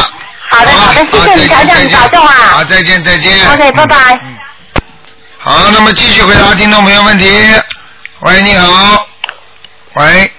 [0.49, 2.33] 好的好的，谢谢你，台长，你保重啊。
[2.53, 3.37] 好，再见再见。
[3.53, 3.97] OK，拜拜。
[5.39, 7.29] 好，那么继续回答听众朋友问题。
[8.21, 9.07] 喂，你好。
[9.95, 10.33] 喂。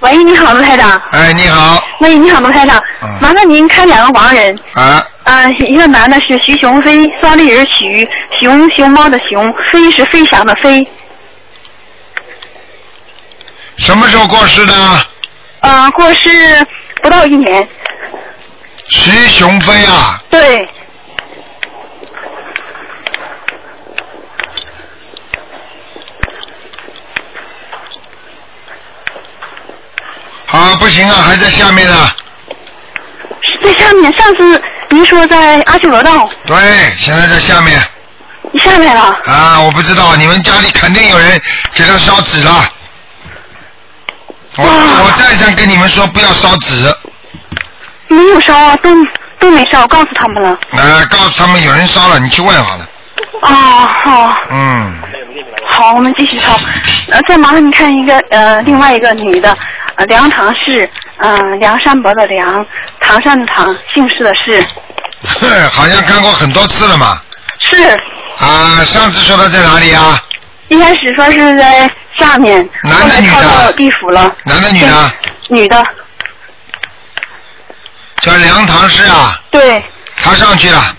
[0.00, 1.00] 喂，你好，卢台长。
[1.10, 1.82] 哎，你好。
[2.00, 2.80] 喂，你好，卢台长。
[3.02, 3.18] 嗯。
[3.20, 4.58] 麻烦您看两个亡人。
[4.74, 5.04] 啊。
[5.30, 8.08] 啊，一个男的是徐雄飞，双立人徐，
[8.40, 10.84] 熊熊猫的熊，飞是飞翔的飞。
[13.76, 14.74] 什么时候过世的？
[15.60, 16.28] 啊，过世
[17.00, 17.68] 不到一年。
[18.88, 20.20] 徐雄飞啊。
[20.30, 20.68] 对。
[30.48, 32.10] 啊，不行啊，还在下面呢。
[33.62, 34.60] 在下面，上次
[34.90, 36.28] 您说在阿修罗道。
[36.46, 36.56] 对，
[36.98, 37.80] 现在在下面。
[38.52, 39.02] 你下面了。
[39.24, 41.40] 啊，我不知道，你们家里肯定有人
[41.74, 42.68] 给他烧纸了。
[44.56, 46.92] 我我再三跟你们说不要烧纸。
[48.08, 48.90] 没有烧啊，都
[49.38, 50.50] 都没烧，我告诉他们了。
[50.72, 52.84] 啊，告诉他们有人烧了，你去问好了。
[53.42, 53.52] 啊，
[54.04, 54.36] 好。
[54.50, 54.92] 嗯。
[55.66, 56.52] 好，我们继续抄。
[57.10, 59.56] 呃，再麻烦你看一个呃，另外一个女的，
[59.96, 60.88] 呃，梁唐氏，
[61.18, 62.64] 嗯、梁山伯的梁，
[63.00, 64.64] 唐山的唐，姓氏的氏。
[65.72, 67.20] 好像看过很多次了嘛。
[67.60, 67.76] 是。
[68.38, 70.22] 啊，上次说的在哪里啊？
[70.68, 74.34] 一开始说是在下面，男的女的后来跳到地府了。
[74.44, 75.12] 男的女的？
[75.48, 75.84] 女的。
[78.22, 79.40] 叫梁唐氏啊。
[79.50, 79.82] 对。
[80.16, 80.96] 他上去了。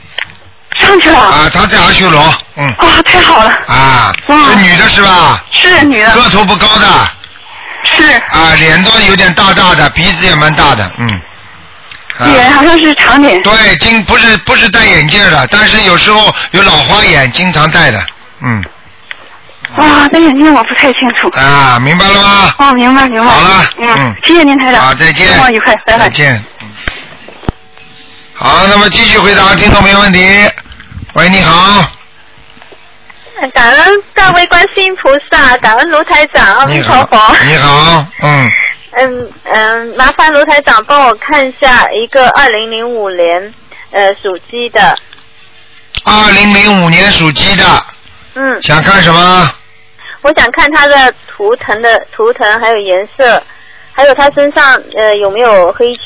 [0.92, 1.20] 上去了。
[1.20, 2.22] 啊，他在阿修罗，
[2.58, 2.68] 嗯。
[2.72, 3.50] 啊，太好了。
[3.68, 5.44] 啊，是女的是吧？
[5.52, 6.12] 是女的。
[6.12, 6.88] 个头不高的。
[7.84, 8.14] 是。
[8.30, 11.08] 啊，脸都有点大大的，鼻子也蛮大的，嗯。
[12.20, 13.42] 啊脸好像是长脸。
[13.42, 18.06] 对，经不是不是戴眼镜的，但是有时候有老花眼，经常戴的，
[18.42, 18.64] 嗯。
[19.78, 21.30] 哇，戴眼镜我不太清楚。
[21.30, 22.54] 啊，明白了吗？
[22.58, 23.32] 哦，明白明白。
[23.32, 24.82] 好了嗯嗯，谢谢您台长。
[24.82, 25.28] 好，再见。
[25.30, 26.00] 周末愉快，拜拜。
[26.00, 26.46] 再见。
[26.62, 26.68] 嗯
[28.36, 30.20] 好，那么继续回答听众朋友问题。
[31.14, 31.84] 喂，你好。
[33.54, 37.36] 感恩大威观世音菩萨，感恩卢台长，阿弥你好陀佛。。
[37.46, 38.52] 你好，嗯，
[38.98, 43.54] 嗯嗯，麻烦卢台长帮我看一下一个二零零五年
[43.92, 44.98] 呃属鸡的，
[46.06, 47.66] 二零零五年属鸡的，
[48.36, 49.54] 嗯，想看什么？
[50.22, 53.44] 我想看他的图腾的图腾还有颜色，
[53.92, 56.02] 还有他身上呃有没有黑气。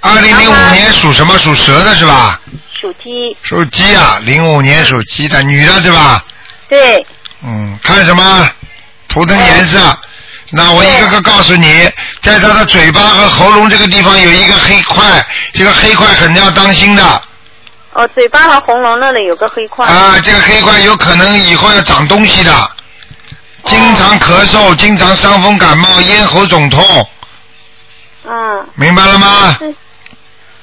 [0.00, 1.36] 二零零五年属什么？
[1.38, 2.38] 属蛇的是吧？
[2.84, 6.22] 属鸡，属鸡啊，零五年属鸡的，女的对吧？
[6.68, 7.06] 对，
[7.42, 8.50] 嗯，看什么？
[9.08, 9.98] 图腾颜色。
[10.50, 15.02] 那我一个个告诉你，在他的嘴巴和喉咙这个地方有一个黑块，
[15.54, 17.02] 这个黑块肯定要当心的
[17.94, 19.86] 哦，嘴巴和喉咙那里有个黑块。
[19.86, 22.52] 啊，这个黑块有可能以后要长东西的，
[23.64, 27.08] 经常咳嗽，经常伤风感冒，咽喉肿痛，
[28.26, 28.68] 嗯。
[28.74, 29.56] 明白了吗？
[29.58, 29.74] 是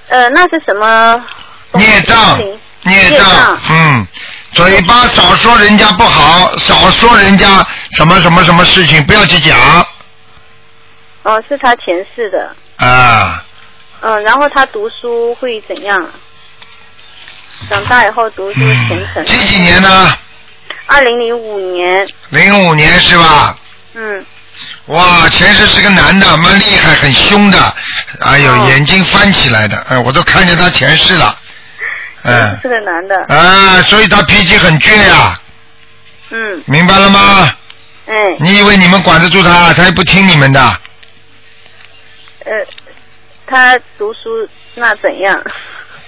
[0.10, 1.26] 呃，那是什么？
[1.74, 2.40] 孽障，
[2.84, 4.08] 孽障，嗯，
[4.54, 9.58] 嘴巴少说人家不好，少说人家什么什么什么事情，不要去讲
[11.24, 12.56] 哦，是他前世的。
[12.86, 13.44] 啊。
[14.02, 16.10] 嗯，然后他读书会怎样？
[17.70, 19.24] 长大以后读书虔诚。
[19.24, 20.18] 几几年呢？
[20.88, 22.08] 二零零五年。
[22.30, 23.56] 零五年是吧？
[23.94, 24.26] 嗯。
[24.88, 27.76] 哇，前世是个男的，蛮厉害，很凶的，
[28.22, 31.38] 哎呦，眼睛翻起来的，哎，我都看见他前世了。
[32.24, 32.60] 嗯。
[32.62, 33.16] 是个男的。
[33.34, 35.40] 啊，所以他脾气很倔呀。
[36.30, 36.64] 嗯。
[36.66, 37.54] 明白了吗？
[38.08, 38.16] 哎。
[38.40, 39.74] 你以为你们管得住他？
[39.74, 40.62] 他也不听你们的。
[42.46, 42.52] 呃，
[43.46, 45.44] 他读书那怎样？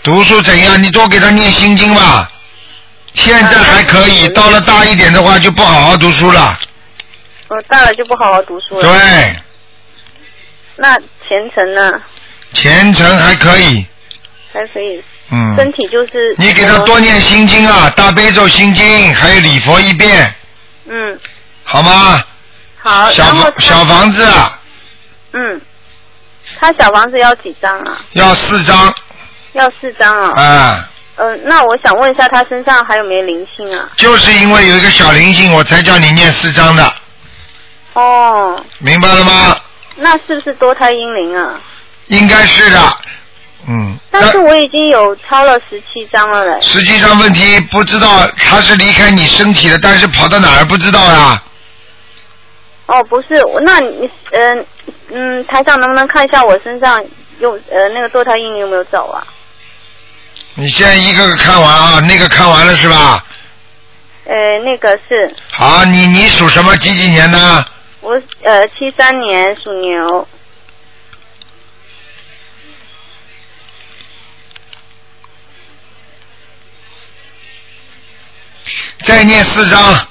[0.02, 0.82] 读书怎样？
[0.82, 2.30] 你多给他念心经吧。
[3.14, 6.58] 现在还可以，到了大一点的话就不好好读书了。
[7.50, 8.82] 哦，大了就不好好读书了。
[8.82, 9.36] 对。
[10.76, 12.02] 那前程呢？
[12.54, 13.86] 前程还可以。
[14.52, 15.04] 还可以。
[15.34, 15.56] 嗯。
[15.58, 16.36] 身体就是。
[16.38, 20.34] 你给他多念心经啊，大悲咒心经，还有礼佛一遍。
[20.88, 21.20] 嗯。
[21.64, 22.24] 好吗？
[22.80, 23.12] 好。
[23.12, 24.28] 小房小房子。
[25.34, 25.62] 嗯。
[26.60, 28.02] 他小房子要几张啊？
[28.12, 28.94] 要四张。
[29.54, 30.40] 要四张啊。
[30.40, 30.90] 啊。
[31.16, 33.90] 嗯，那我想问一下，他身上还有没有灵性啊？
[33.98, 36.94] 就是因为有一个小灵性，我才叫你念四张的。
[37.94, 38.64] 哦。
[38.80, 39.58] 明白了吗？
[39.96, 41.54] 那是不是多胎婴灵啊？
[42.08, 42.98] 应该是的，
[43.68, 43.98] 嗯。
[44.12, 46.62] 但是我已经有抄了十七张了嘞。
[46.62, 51.42] 实际上问题不知道他是离开你身体的，但是跑到哪儿不知道呀？
[52.86, 54.66] 哦，不是，那你嗯
[55.10, 57.04] 嗯，台上能不能看一下我身上
[57.40, 59.26] 有呃那个堕胎印有没有走啊？
[60.56, 63.26] 你现在一个个看完啊，那个看完了是吧？
[64.26, 65.34] 呃，那个是。
[65.52, 66.76] 好，你你属什么？
[66.78, 67.66] 几几年的？
[68.02, 70.28] 我呃七三年属牛。
[79.04, 80.08] 再念四张。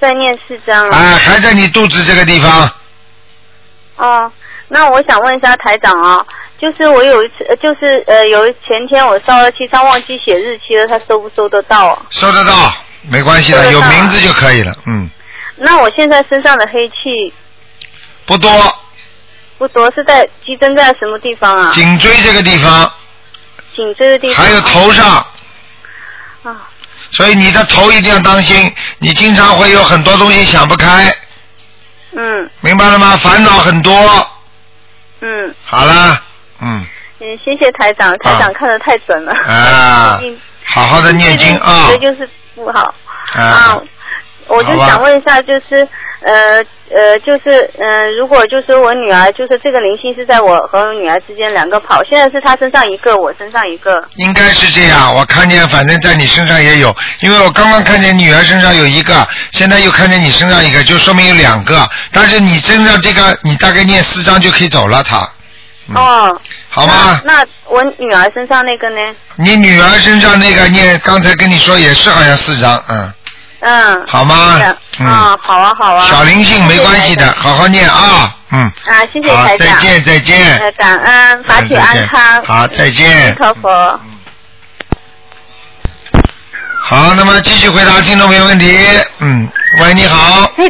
[0.00, 0.96] 再念四张啊。
[0.96, 2.70] 啊，还在你肚子这个地方。
[3.96, 4.32] 哦，
[4.68, 6.26] 那我想问一下台长啊，
[6.58, 12.02] 就是我有一次，呃就是呃有一前天我烧了七张，忘记写日期了，他收不收得到啊？
[12.10, 12.72] 收得到，
[13.02, 15.08] 没关系的，有名字就可以了，嗯，
[15.56, 17.32] 那我现在身上的黑气
[18.24, 18.50] 不多，
[19.58, 21.70] 不多，是在集中在什么地方啊？
[21.72, 22.92] 颈椎这个地方，
[23.76, 24.44] 颈椎的地方。
[24.44, 25.26] 还有头上，
[26.42, 26.68] 啊。
[27.12, 31.14] 所以你的头一定要当心，你经常会有很多东西想不开，
[32.16, 32.50] 嗯。
[32.60, 33.16] 明白了吗？
[33.18, 33.92] 烦恼很多，
[35.20, 35.54] 嗯。
[35.64, 36.22] 好了，
[36.60, 36.86] 嗯，
[37.20, 39.32] 嗯，谢谢台长，台长看的太准了。
[39.46, 40.20] 啊
[40.64, 41.86] 好好的念经啊。
[41.88, 42.94] 最，近就是不好。
[43.34, 43.42] 啊。
[43.42, 43.82] 啊，
[44.48, 45.86] 我就想问一下，就是
[46.24, 54.02] 呃呃，就是嗯、呃，如果就是我女儿，就是这个灵性是在我和我女儿之间两个跑，现在是她身上一个，我身上一个。
[54.16, 55.14] 应该是这样。
[55.14, 61.88] 我看见，反正在你身上也有，因为我刚刚看见女儿身上有一个，现在又看见你身上一个，就说明有两个。
[62.12, 65.18] 但是你身上这个，你大概念四张就可以走了，她。
[65.94, 66.28] 哦。
[66.28, 66.40] 嗯
[66.74, 67.20] 好吗？
[67.26, 68.96] 那那我女儿身上那个呢？
[69.36, 73.12] 你女儿身上那个念，刚才跟你说也是好像四张，嗯，
[73.62, 74.04] 嗯。
[74.06, 74.60] 好吗
[74.98, 76.06] 嗯啊，好啊，好啊。
[76.10, 78.60] 小灵性没关系的，好好念啊，嗯。
[78.84, 79.66] 啊，谢谢好台长。
[79.68, 82.44] 再见再见呃，感恩，法体安康。
[82.44, 84.00] 好再见阿弥陀佛。
[86.84, 88.76] 好，那么继续回答听众朋友问题。
[89.20, 89.48] 嗯，
[89.80, 90.42] 喂，你好。
[90.58, 90.64] 哎，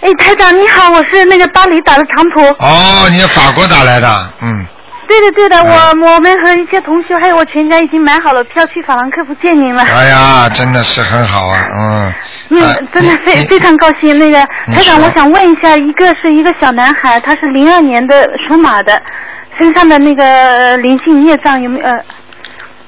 [0.00, 2.64] 哎，台长你好，我是那个巴黎打的长途。
[2.64, 4.66] 哦，你是法国打来的，嗯，
[5.06, 9.82] 对的对的，我我们和一些同学还有我全家已经买好了票去法兰克福见您了。
[9.82, 12.14] 哎呀，真的是很好啊，嗯。
[12.50, 14.18] 嗯，真的非非常高兴。
[14.18, 19.00] 那个你台长，说我想问一下，一个是一个小男孩，他是零二年的属马的，
[19.58, 21.86] 身上的那个呃灵性业障有没有？
[21.86, 21.98] 呃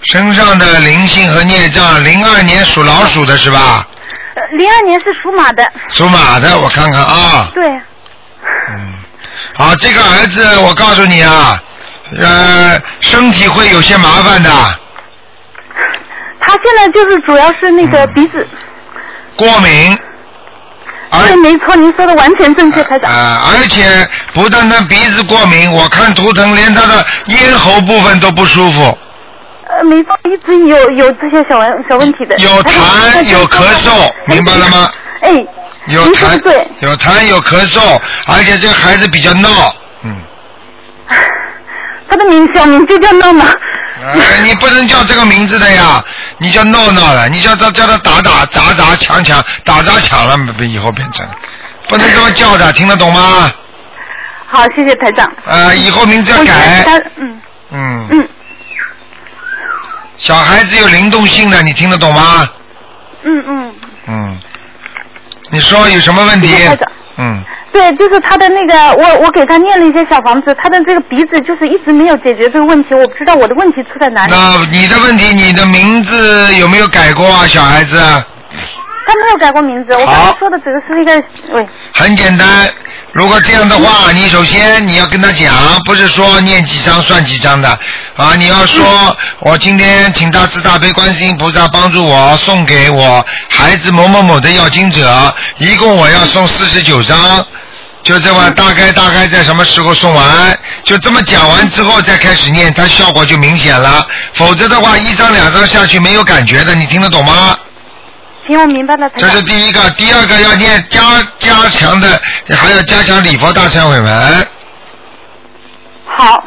[0.02, 3.84] 身上的灵性和孽障，零二年属老鼠的是吧？
[4.34, 5.66] 呃，零二年是属马的。
[5.88, 7.48] 属马的，我看看啊。
[7.54, 7.68] 对。
[9.54, 11.58] 好，这个儿子，我告诉你啊，
[12.18, 14.50] 呃，身体会有些麻烦的，
[16.40, 18.46] 他现在就是主要是那个鼻子。
[19.36, 19.98] 过敏。
[21.10, 23.10] 对，没错，您说的完全正确，台长。
[23.10, 28.98] 啊，而且不单单鼻子过敏，我看图腾连他的咽喉部分都不舒服，
[29.68, 32.36] 呃，没错，一直有有这些小问小问题的。
[32.38, 34.92] 有痰有咳嗽，明白了吗？
[35.22, 35.30] 哎，
[35.86, 39.74] 有痰对，有痰有咳嗽，而且这个孩子比较闹，
[42.08, 43.44] 他的名小名就叫闹闹。
[44.02, 46.04] 哎，你不能叫这个名字的呀，
[46.38, 51.26] 你叫闹闹了，你叫他叫他打打砸砸抢抢打砸抢了，不以后变成，
[51.88, 53.50] 不能这么叫的，听得懂吗？
[54.46, 55.30] 好，谢谢台长。
[55.46, 57.40] 呃，以后名字要改，他嗯
[57.72, 58.28] 嗯，嗯
[60.18, 62.48] 小孩子有灵动性的，你听得懂吗？
[63.24, 63.74] 嗯嗯，
[64.06, 64.40] 嗯，
[65.50, 66.54] 你说有什么问题？
[67.16, 67.42] 嗯，
[67.76, 74.32] 对，就是他的那个，我我给他念了一些小房子，他的这个鼻子就是一直没有解决这个问题，我不知道我的问题出在哪里。
[74.32, 77.98] 那你的问题，你的名字有没有改过啊，小孩子？
[79.08, 81.14] 他没有改过名字，我刚才说的只是一个
[81.52, 81.68] 喂。
[81.92, 82.66] 很简单，
[83.12, 85.52] 如果这样的话，你首先你要跟他讲，
[85.84, 87.68] 不是说念几张算几张的
[88.16, 97.46] 啊，你要说，我今天请大慈大悲观世音菩萨帮助我送给我孩子某某某的要经者，一共我要送四十九张，
[98.06, 100.56] 就这么大概大概在什么时候送完？
[100.84, 104.06] 就这么讲完之后再开始念，它效果就明显了。
[104.34, 107.58] 否则的话，一张两张下去没有感觉的，你听得懂吗？
[108.46, 109.10] 行，我明白了。
[109.16, 111.02] 这是第一个，第二个要念加
[111.40, 112.20] 加强的，
[112.56, 114.46] 还要加强礼佛大忏悔文。
[116.06, 116.44] 好。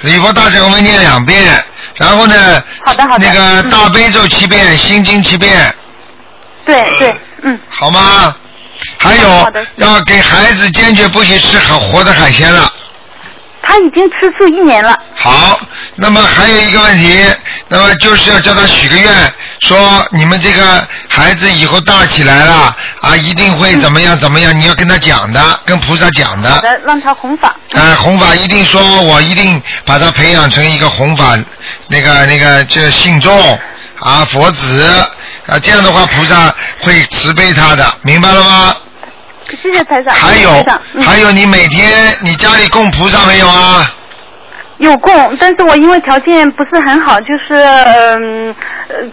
[0.00, 1.64] 礼佛大忏悔文念两遍，
[1.94, 2.60] 然后呢？
[2.84, 3.24] 好的好的。
[3.24, 5.72] 那个大悲咒七遍，心经七遍。
[6.66, 7.56] 对对，嗯。
[7.68, 8.34] 好吗？
[8.98, 12.72] 还有要给孩子坚决不许吃很活的海鲜了。
[13.64, 14.98] 他已经吃素一年了。
[15.14, 15.60] 好，
[15.94, 17.24] 那么还有一个问题，
[17.68, 26.50] 那么就是要叫他许个愿，说你们这个孩子以后大起来了啊，一定会怎么样怎么样，你要跟他讲的，跟菩萨讲的。
[26.50, 27.54] 好的，让他弘法。
[27.74, 31.38] 啊，弘法一定说，我一定把他培养成一个弘法
[31.86, 33.58] 那个那个这信众
[34.00, 35.06] 啊佛子
[35.46, 38.76] 啊，这样的话菩萨会慈悲他的，明白了吗？
[39.50, 40.14] 谢谢台长。
[40.14, 40.64] 还有
[41.04, 43.90] 还有，你每天你家里供菩萨没有啊？
[44.78, 48.54] 有供，但是我因为条件不是很好，就是嗯，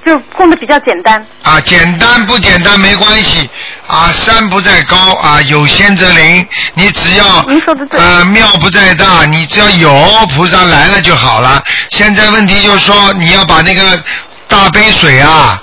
[0.03, 1.23] 就供的比较简单。
[1.43, 3.47] 啊，简单不简单没关系
[3.85, 6.47] 啊，山不在高啊，有仙则灵。
[6.73, 7.99] 你只要您说的对。
[7.99, 9.91] 呃，庙不在大，你只要有
[10.35, 11.61] 菩萨来了就好了。
[11.91, 14.01] 现在问题就是说，你要把那个
[14.47, 15.61] 大杯水啊，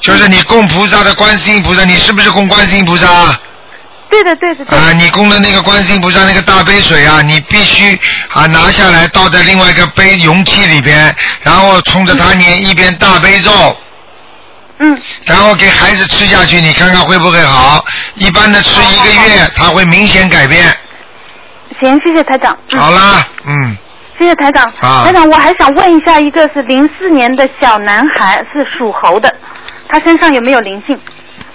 [0.00, 3.06] 就是你供菩萨的观世音菩萨，你是不是供观世音菩萨？
[4.10, 4.78] 对的，对的，对。
[4.78, 7.98] 啊，你供的那个观世音菩萨那个大杯水啊，你必须
[8.32, 13.50] 啊拿下来倒在另外一个杯容器里边，然后冲着它念一遍大悲咒。
[14.78, 14.98] 嗯。
[15.24, 17.84] 然后给孩子吃下去，你看看会不会好？
[18.14, 20.64] 一般的吃一个月，他会明显改变。
[21.78, 22.56] 行，谢谢台长。
[22.76, 23.76] 好啦，嗯。
[24.18, 24.64] 谢谢台长。
[24.80, 25.04] 啊。
[25.04, 29.32] 台长，我还想问一下，一个是零四年的小男孩，是属猴的，
[29.90, 30.98] 他身上有没有灵性？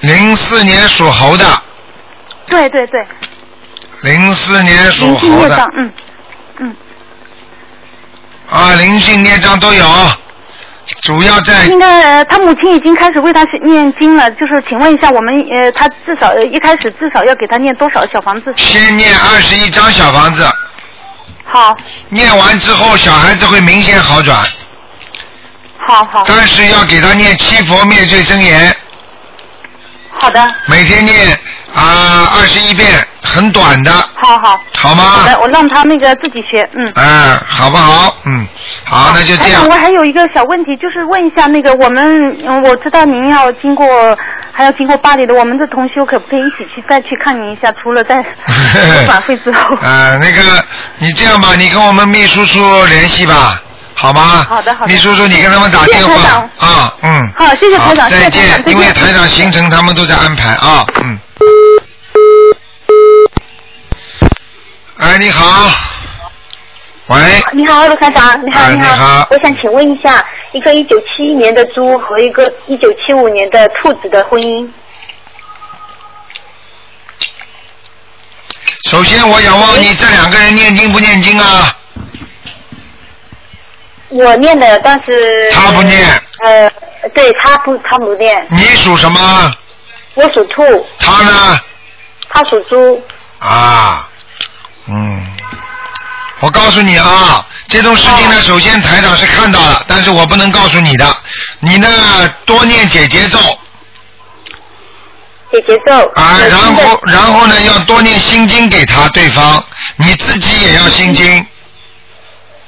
[0.01, 1.45] 零四年属猴的。
[2.47, 3.05] 对对对。
[4.01, 5.91] 零四年属猴的，嗯
[6.59, 6.75] 嗯。
[8.49, 9.85] 啊，灵性孽障都有，
[11.03, 18.53] 主要在应该呃，他母亲已经开始为他念经了，就是请问一下，我们呃，他至少呃一开始至少要给他念多少小房子？
[18.57, 20.45] 先念二十一张小房子。
[21.45, 21.75] 好。
[22.09, 24.37] 念完之后，小孩子会明显好转。
[25.87, 26.23] 好好。
[26.27, 28.75] 但是要给他念七佛灭罪真言。
[30.19, 30.55] 好的。
[30.67, 31.15] 每天念
[31.73, 32.87] 啊二十一遍，
[33.21, 33.91] 很短的。
[34.21, 34.61] 好好。
[34.77, 35.03] 好吗？
[35.03, 36.91] 好的，我让他那个自己学，嗯。
[36.95, 38.15] 嗯，好不好？
[38.25, 38.47] 嗯，
[38.85, 39.67] 好，那就这样哎。
[39.67, 43.85] 我还有一个小问题，就是问一下那个我们，嗯我知道您要经过
[44.51, 47.73] 还要经过巴黎的，我们的同修可不可以一起去再去看您一下？
[47.81, 48.15] 除了在
[49.09, 49.75] 晚会之后。
[49.81, 50.65] 呃，那个，
[50.99, 53.59] 你这样吧，你跟我们秘书处联系吧，
[53.95, 54.45] 好吗？
[54.49, 57.31] 好的好的秘书处，你跟他们打电话啊，嗯。
[57.37, 61.19] 好谢谢台长再见，再见因为台长行程他们都在安排啊，嗯。
[64.97, 65.71] 哎，你好。
[67.07, 67.17] 喂。
[67.53, 74.69] 你好，卢台长，你好，哎你好我想请问一下，一个一九七一年的猪和一个一九七五年的兔子的婚姻。
[78.89, 81.77] 首先，我想问你，这两个人念经不念经啊？
[84.15, 85.99] 我念的，但是他不念。
[86.43, 86.69] 呃，
[87.13, 88.47] 对他不，他不念。
[88.51, 89.53] 你属什么？
[90.15, 90.63] 我属兔。
[90.99, 91.59] 他呢？
[92.29, 93.01] 他属猪。
[93.39, 94.07] 啊，
[94.87, 95.25] 嗯，
[96.39, 101.05] 我告诉你啊，这种事情呢，首先台长是看到了，但是我不能告诉你的。
[101.59, 101.87] 你呢，
[102.45, 103.39] 多念姐姐咒
[105.51, 105.93] 姐姐咒。
[106.15, 109.63] 啊，然后然后呢，要多念心经给他对方，
[109.97, 111.45] 你自己也要心经。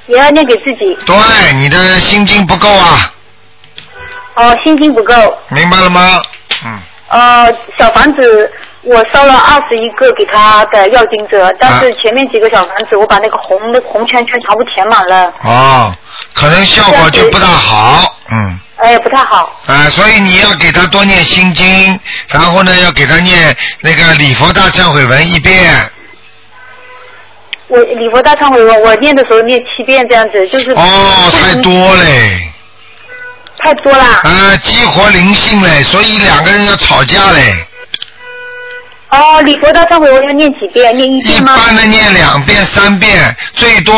[0.06, 0.96] 也要念给自己。
[1.04, 3.12] 对，你的心经不够啊，
[4.34, 5.14] 哦，心经不够。
[5.50, 6.22] 明白了吗？
[6.64, 6.80] 嗯。
[7.08, 7.46] 呃，
[7.78, 8.50] 小房子
[8.82, 15.94] 我烧了二十一个给他的要经者，但啊是前面几个小房子我把那个红的红圈圈全部填满了，哦，
[16.34, 18.58] 可能效果就不大好，嗯。
[18.78, 19.58] 哎，不太好。
[19.66, 21.98] 啊，所以你要给他多念心经，
[22.28, 25.74] 然后呢，要给他念那个礼佛大忏悔文一遍。
[27.68, 32.52] 我礼佛大忏悔文我念的时候念七遍这样子，就是哦，太多嘞。
[33.58, 34.20] 太多啦。
[34.22, 37.66] 呃，激活灵性嘞，所以两个人要吵架嘞。
[39.08, 40.96] 哦，礼佛大忏悔文要念几遍？
[40.96, 41.54] 念一遍吗？
[41.56, 43.94] 一般的念两遍、三遍，最多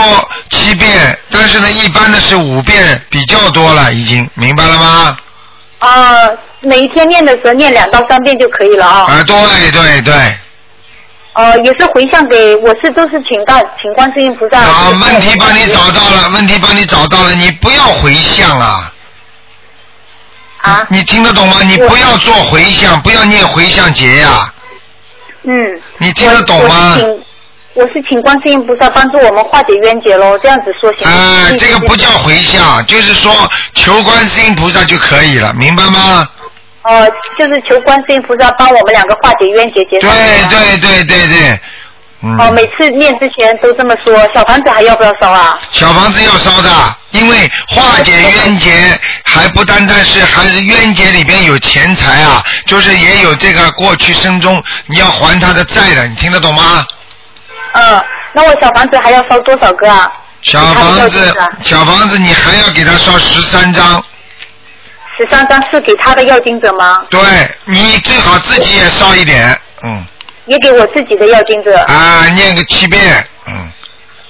[0.48, 5.18] 七遍，但是呢，一般的是五遍，比较多了，已经明白了吗？
[5.80, 6.28] 啊，
[6.60, 9.06] 每一天念的时候念两到三遍就可以了啊。
[9.10, 10.14] 啊，对对对。
[11.38, 14.58] 呃，也是回向给，我是都是请到请观世音菩萨。
[14.58, 18.92] 啊，问题帮你找到了，问题帮你找到了，你不要回向啊。
[20.62, 20.86] 啊。
[20.90, 21.62] 你听得懂吗？
[21.62, 24.52] 你不要做回向，不要念回向节呀、
[25.44, 25.54] 嗯。
[25.98, 27.24] 你听得懂吗我是请
[27.74, 31.14] 我是请观世音菩萨帮助我们化解冤结喽，这样子说行吗？
[31.14, 33.32] 啊，这个不叫回向，就是说
[33.74, 36.28] 求观世音菩萨就可以了，明白吗？
[36.82, 39.98] 哦、就是求观世音菩萨帮我们两个化解冤结结。
[39.98, 40.08] 对
[40.48, 41.60] 对对对对，
[42.22, 42.38] 嗯。
[42.38, 45.58] 哦，每次念之前都这么说，小房子还要不要烧啊？
[45.70, 46.70] 小房子要烧的，
[47.10, 48.70] 因为化解冤结
[49.24, 56.86] 还不单单是还是冤结里边有钱财啊，就是也有这个过去生中你要还他的债的，你听得懂吗？
[57.72, 60.10] 嗯，那我小房子还要烧多少个啊？
[60.40, 64.02] 小房子，小房子你还要给他烧十三张，
[65.18, 67.02] 十三张是给他的要经者吗？
[67.10, 67.20] 对
[67.64, 70.04] 你最好自己也烧一点，嗯，
[70.46, 71.76] 也给我自己的要经者。
[71.86, 73.70] 啊，念个七遍，嗯，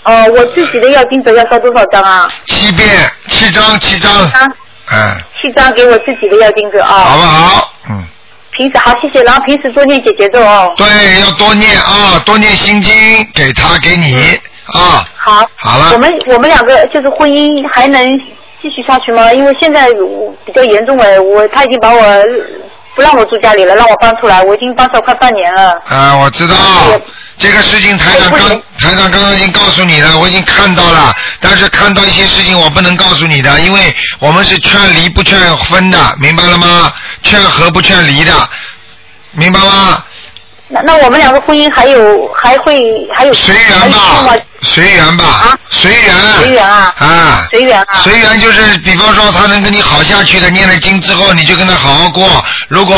[0.04, 2.28] 哦，我自己的要经者要烧多少张啊？
[2.46, 2.88] 七遍，
[3.28, 4.10] 七张，七张，
[4.90, 6.88] 嗯，七张给我自己的要经者啊。
[6.88, 7.72] 好不好？
[7.90, 8.04] 嗯，
[8.52, 9.22] 平时好，谢谢。
[9.22, 10.72] 然后平时多念姐姐咒哦。
[10.76, 12.94] 对，要多念啊，多念心经
[13.34, 14.16] 给他给你
[14.72, 15.44] 啊，好。
[15.56, 18.20] 好了我们我们两个就是婚姻还能
[18.60, 19.32] 继续下去吗？
[19.32, 22.00] 因为现在我比较严重哎，我他已经把我
[22.94, 25.80] 不让我住家里了，让我搬出来，我已经搬出来快半年了。
[25.88, 26.56] 啊，我知道
[27.36, 28.48] 这个事情台长刚
[28.78, 36.92] 台长刚刚已经告诉你了，我已经看到了，但是看到一些事情我不能告诉你的，因为我们是劝离不劝分的，明白了吗？
[37.22, 38.32] 劝和不劝离的，
[39.32, 40.02] 明白吗？
[40.70, 52.44] 那那我们两个婚姻还有还会还有随缘吧，随缘吧，随缘，随缘啊啊，随缘啊，随缘就是，比方说他能跟你好下去的，念了经之后，你就跟他好好过。
[52.68, 52.96] 如果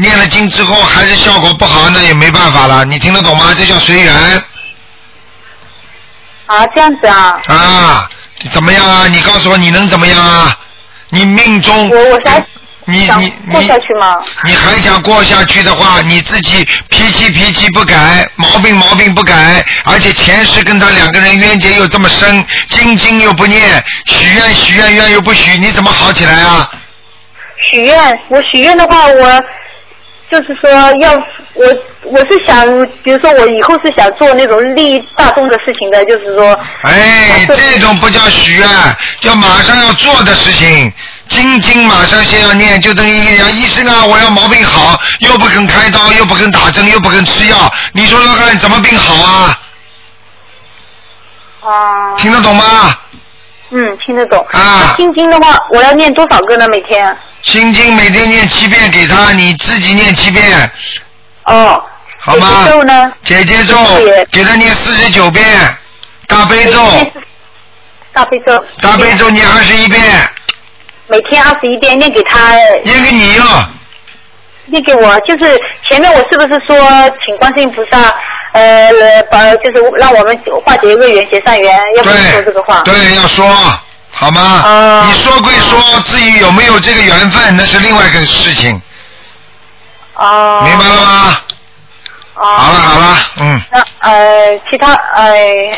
[0.00, 2.84] 念了经之后还是效果不好，那也没办法了。
[2.84, 3.52] 你听得懂吗？
[3.56, 4.14] 这叫随缘
[6.46, 7.40] 啊，这样子啊。
[7.46, 8.08] 啊。
[8.52, 9.08] 怎么样啊？
[9.08, 10.56] 你告诉我你能怎么样啊？
[11.10, 12.38] 你命中我我才
[12.90, 14.16] 你你过下去吗？
[14.44, 23.60] 你还想过下去的话，你自己脾气脾气不改，毛病毛病不改，而且前世跟他两个人冤结又这么深，经经又不念，
[24.06, 26.70] 许愿许愿愿又不许，你怎么好起来啊？
[27.70, 29.42] 许愿，我许愿的话，我
[30.30, 31.12] 就是说要
[31.52, 31.66] 我
[32.04, 32.64] 我是想，
[33.02, 36.58] 比如说我以后是想做那种利益大众的事情的，就是说。
[36.82, 38.66] 哎，这种不叫许愿，
[39.20, 40.90] 叫马上要做的事情。
[41.28, 49.60] 经经马上先要念，就等于讲医生啊，我要毛病好，又不肯开刀，又不肯打针，又不肯吃药，你说说看，怎么病好啊？
[51.60, 52.16] 啊。
[52.16, 52.96] 听得懂吗？
[53.70, 54.44] 嗯，听得懂。
[54.52, 54.94] 啊。
[54.96, 56.66] 心经的话，我要念多少个呢？
[56.68, 57.16] 每天？
[57.42, 60.70] 心经每天念七遍给他，你自己念七遍。
[61.44, 61.82] 哦。
[62.20, 62.64] 好吗？
[62.64, 63.12] 姐姐咒呢？
[63.22, 63.76] 姐姐咒
[64.32, 65.46] 给他念四十九遍，
[66.26, 66.80] 大悲咒。
[68.12, 68.64] 大悲咒。
[68.80, 70.02] 大悲咒念二十一遍。
[71.08, 72.54] 每天二十一遍念给他。
[72.84, 73.42] 念给你哟。
[74.70, 76.76] 念给我，就是前面我是不是说
[77.24, 78.14] 请观世音菩萨，
[78.52, 78.92] 呃，
[79.30, 82.82] 把就是让我们化解恶缘结善缘，要不要说这个话？
[82.82, 83.46] 对，要说，
[84.10, 85.06] 好吗？
[85.06, 88.78] 你说归说，至于有没有这个缘分，那是另外一个事情。
[90.16, 90.60] 哦。
[90.62, 91.40] 明白了吗？
[92.34, 92.44] 哦。
[92.44, 93.60] 好了好了，嗯。
[93.72, 95.32] 那呃，其他呃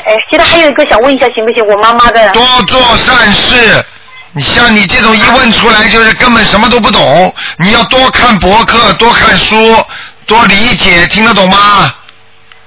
[0.04, 1.64] 哎，其他还有一个想问一下，行不行？
[1.64, 2.28] 我妈妈的。
[2.32, 3.84] 多做善事。
[4.32, 9.84] 你像你这种一问出来就是根本什么都不懂，你要多看博客，多看书，
[10.26, 11.92] 多理解，听得懂吗？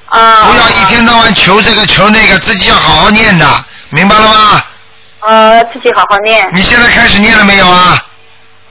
[0.07, 0.43] 啊。
[0.43, 4.63] 不要一天到晚求这个求那个，自己要好好念的，明白了吗？
[5.21, 6.45] 呃，自己好好念。
[6.53, 7.97] 你现在开始念了没有啊？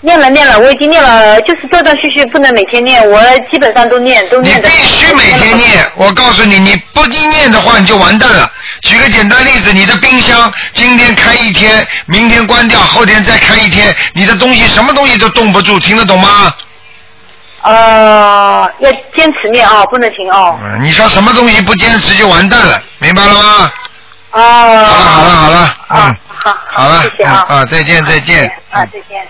[0.05, 3.20] 念了念了，我已经念了，就是断断续续，不能每天念，我
[3.53, 4.69] 基本上都念，都念的。
[4.69, 8.51] 必须每天念，我告诉你，你不一念的话，你就完蛋了。
[8.83, 16.53] 举个简单例子，你的冰箱今天开一天，明天关掉，后天再开一天，你的东西什么东西都冻不住，听得懂吗？
[17.62, 20.59] 呃，要坚持念啊，不能停哦。
[20.65, 23.73] 嗯，你说什么东西不坚持就完蛋了，明白了吗？
[24.33, 24.41] 哦。
[24.43, 28.47] 好了好了好了，嗯，好，好了，谢谢啊嗯啊，再见再见。
[28.70, 29.24] 啊，再见。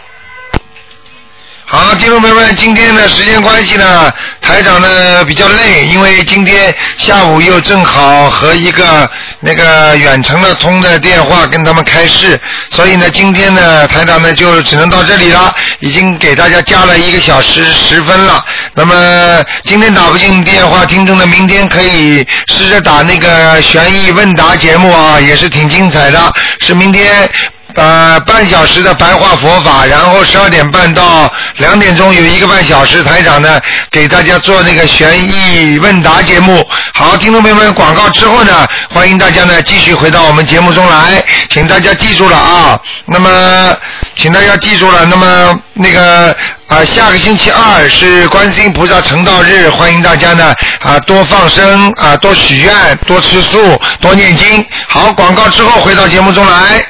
[1.75, 4.13] 好，听众朋友们，今天的时间关系呢，
[4.43, 12.39] 台长呢比较累，因为今天下午又正好和一个那个远程的通的电话跟他们开市，
[12.69, 18.45] 所以呢，今天呢台长呢就只能到这里了，已经给大家加了一个小时十分了。
[18.75, 22.19] 那么今天打不进电话，听众呢明天可以
[22.49, 27.31] 试着打那个悬疑问答节目啊，也是挺精彩的，是明天。
[27.75, 36.67] 呃，半小时的白话佛法，然后十二点半到两点钟有一个半小时，台长呢给大家做那个悬疑问答节目。
[36.95, 42.79] 好，听众朋友们，广告之后呢，欢迎大家呢继续回到我们节目中来，请大家记住了啊。
[43.07, 43.77] 那么，
[44.17, 46.37] 请大家记住了，那么那个
[46.69, 52.75] 啊，下个星期二是观世音菩萨成道日，欢迎大家呢啊多放生啊，多许愿，
[53.07, 54.65] 多吃素，多念经。
[54.87, 56.85] 好，广告之后回到节目中来。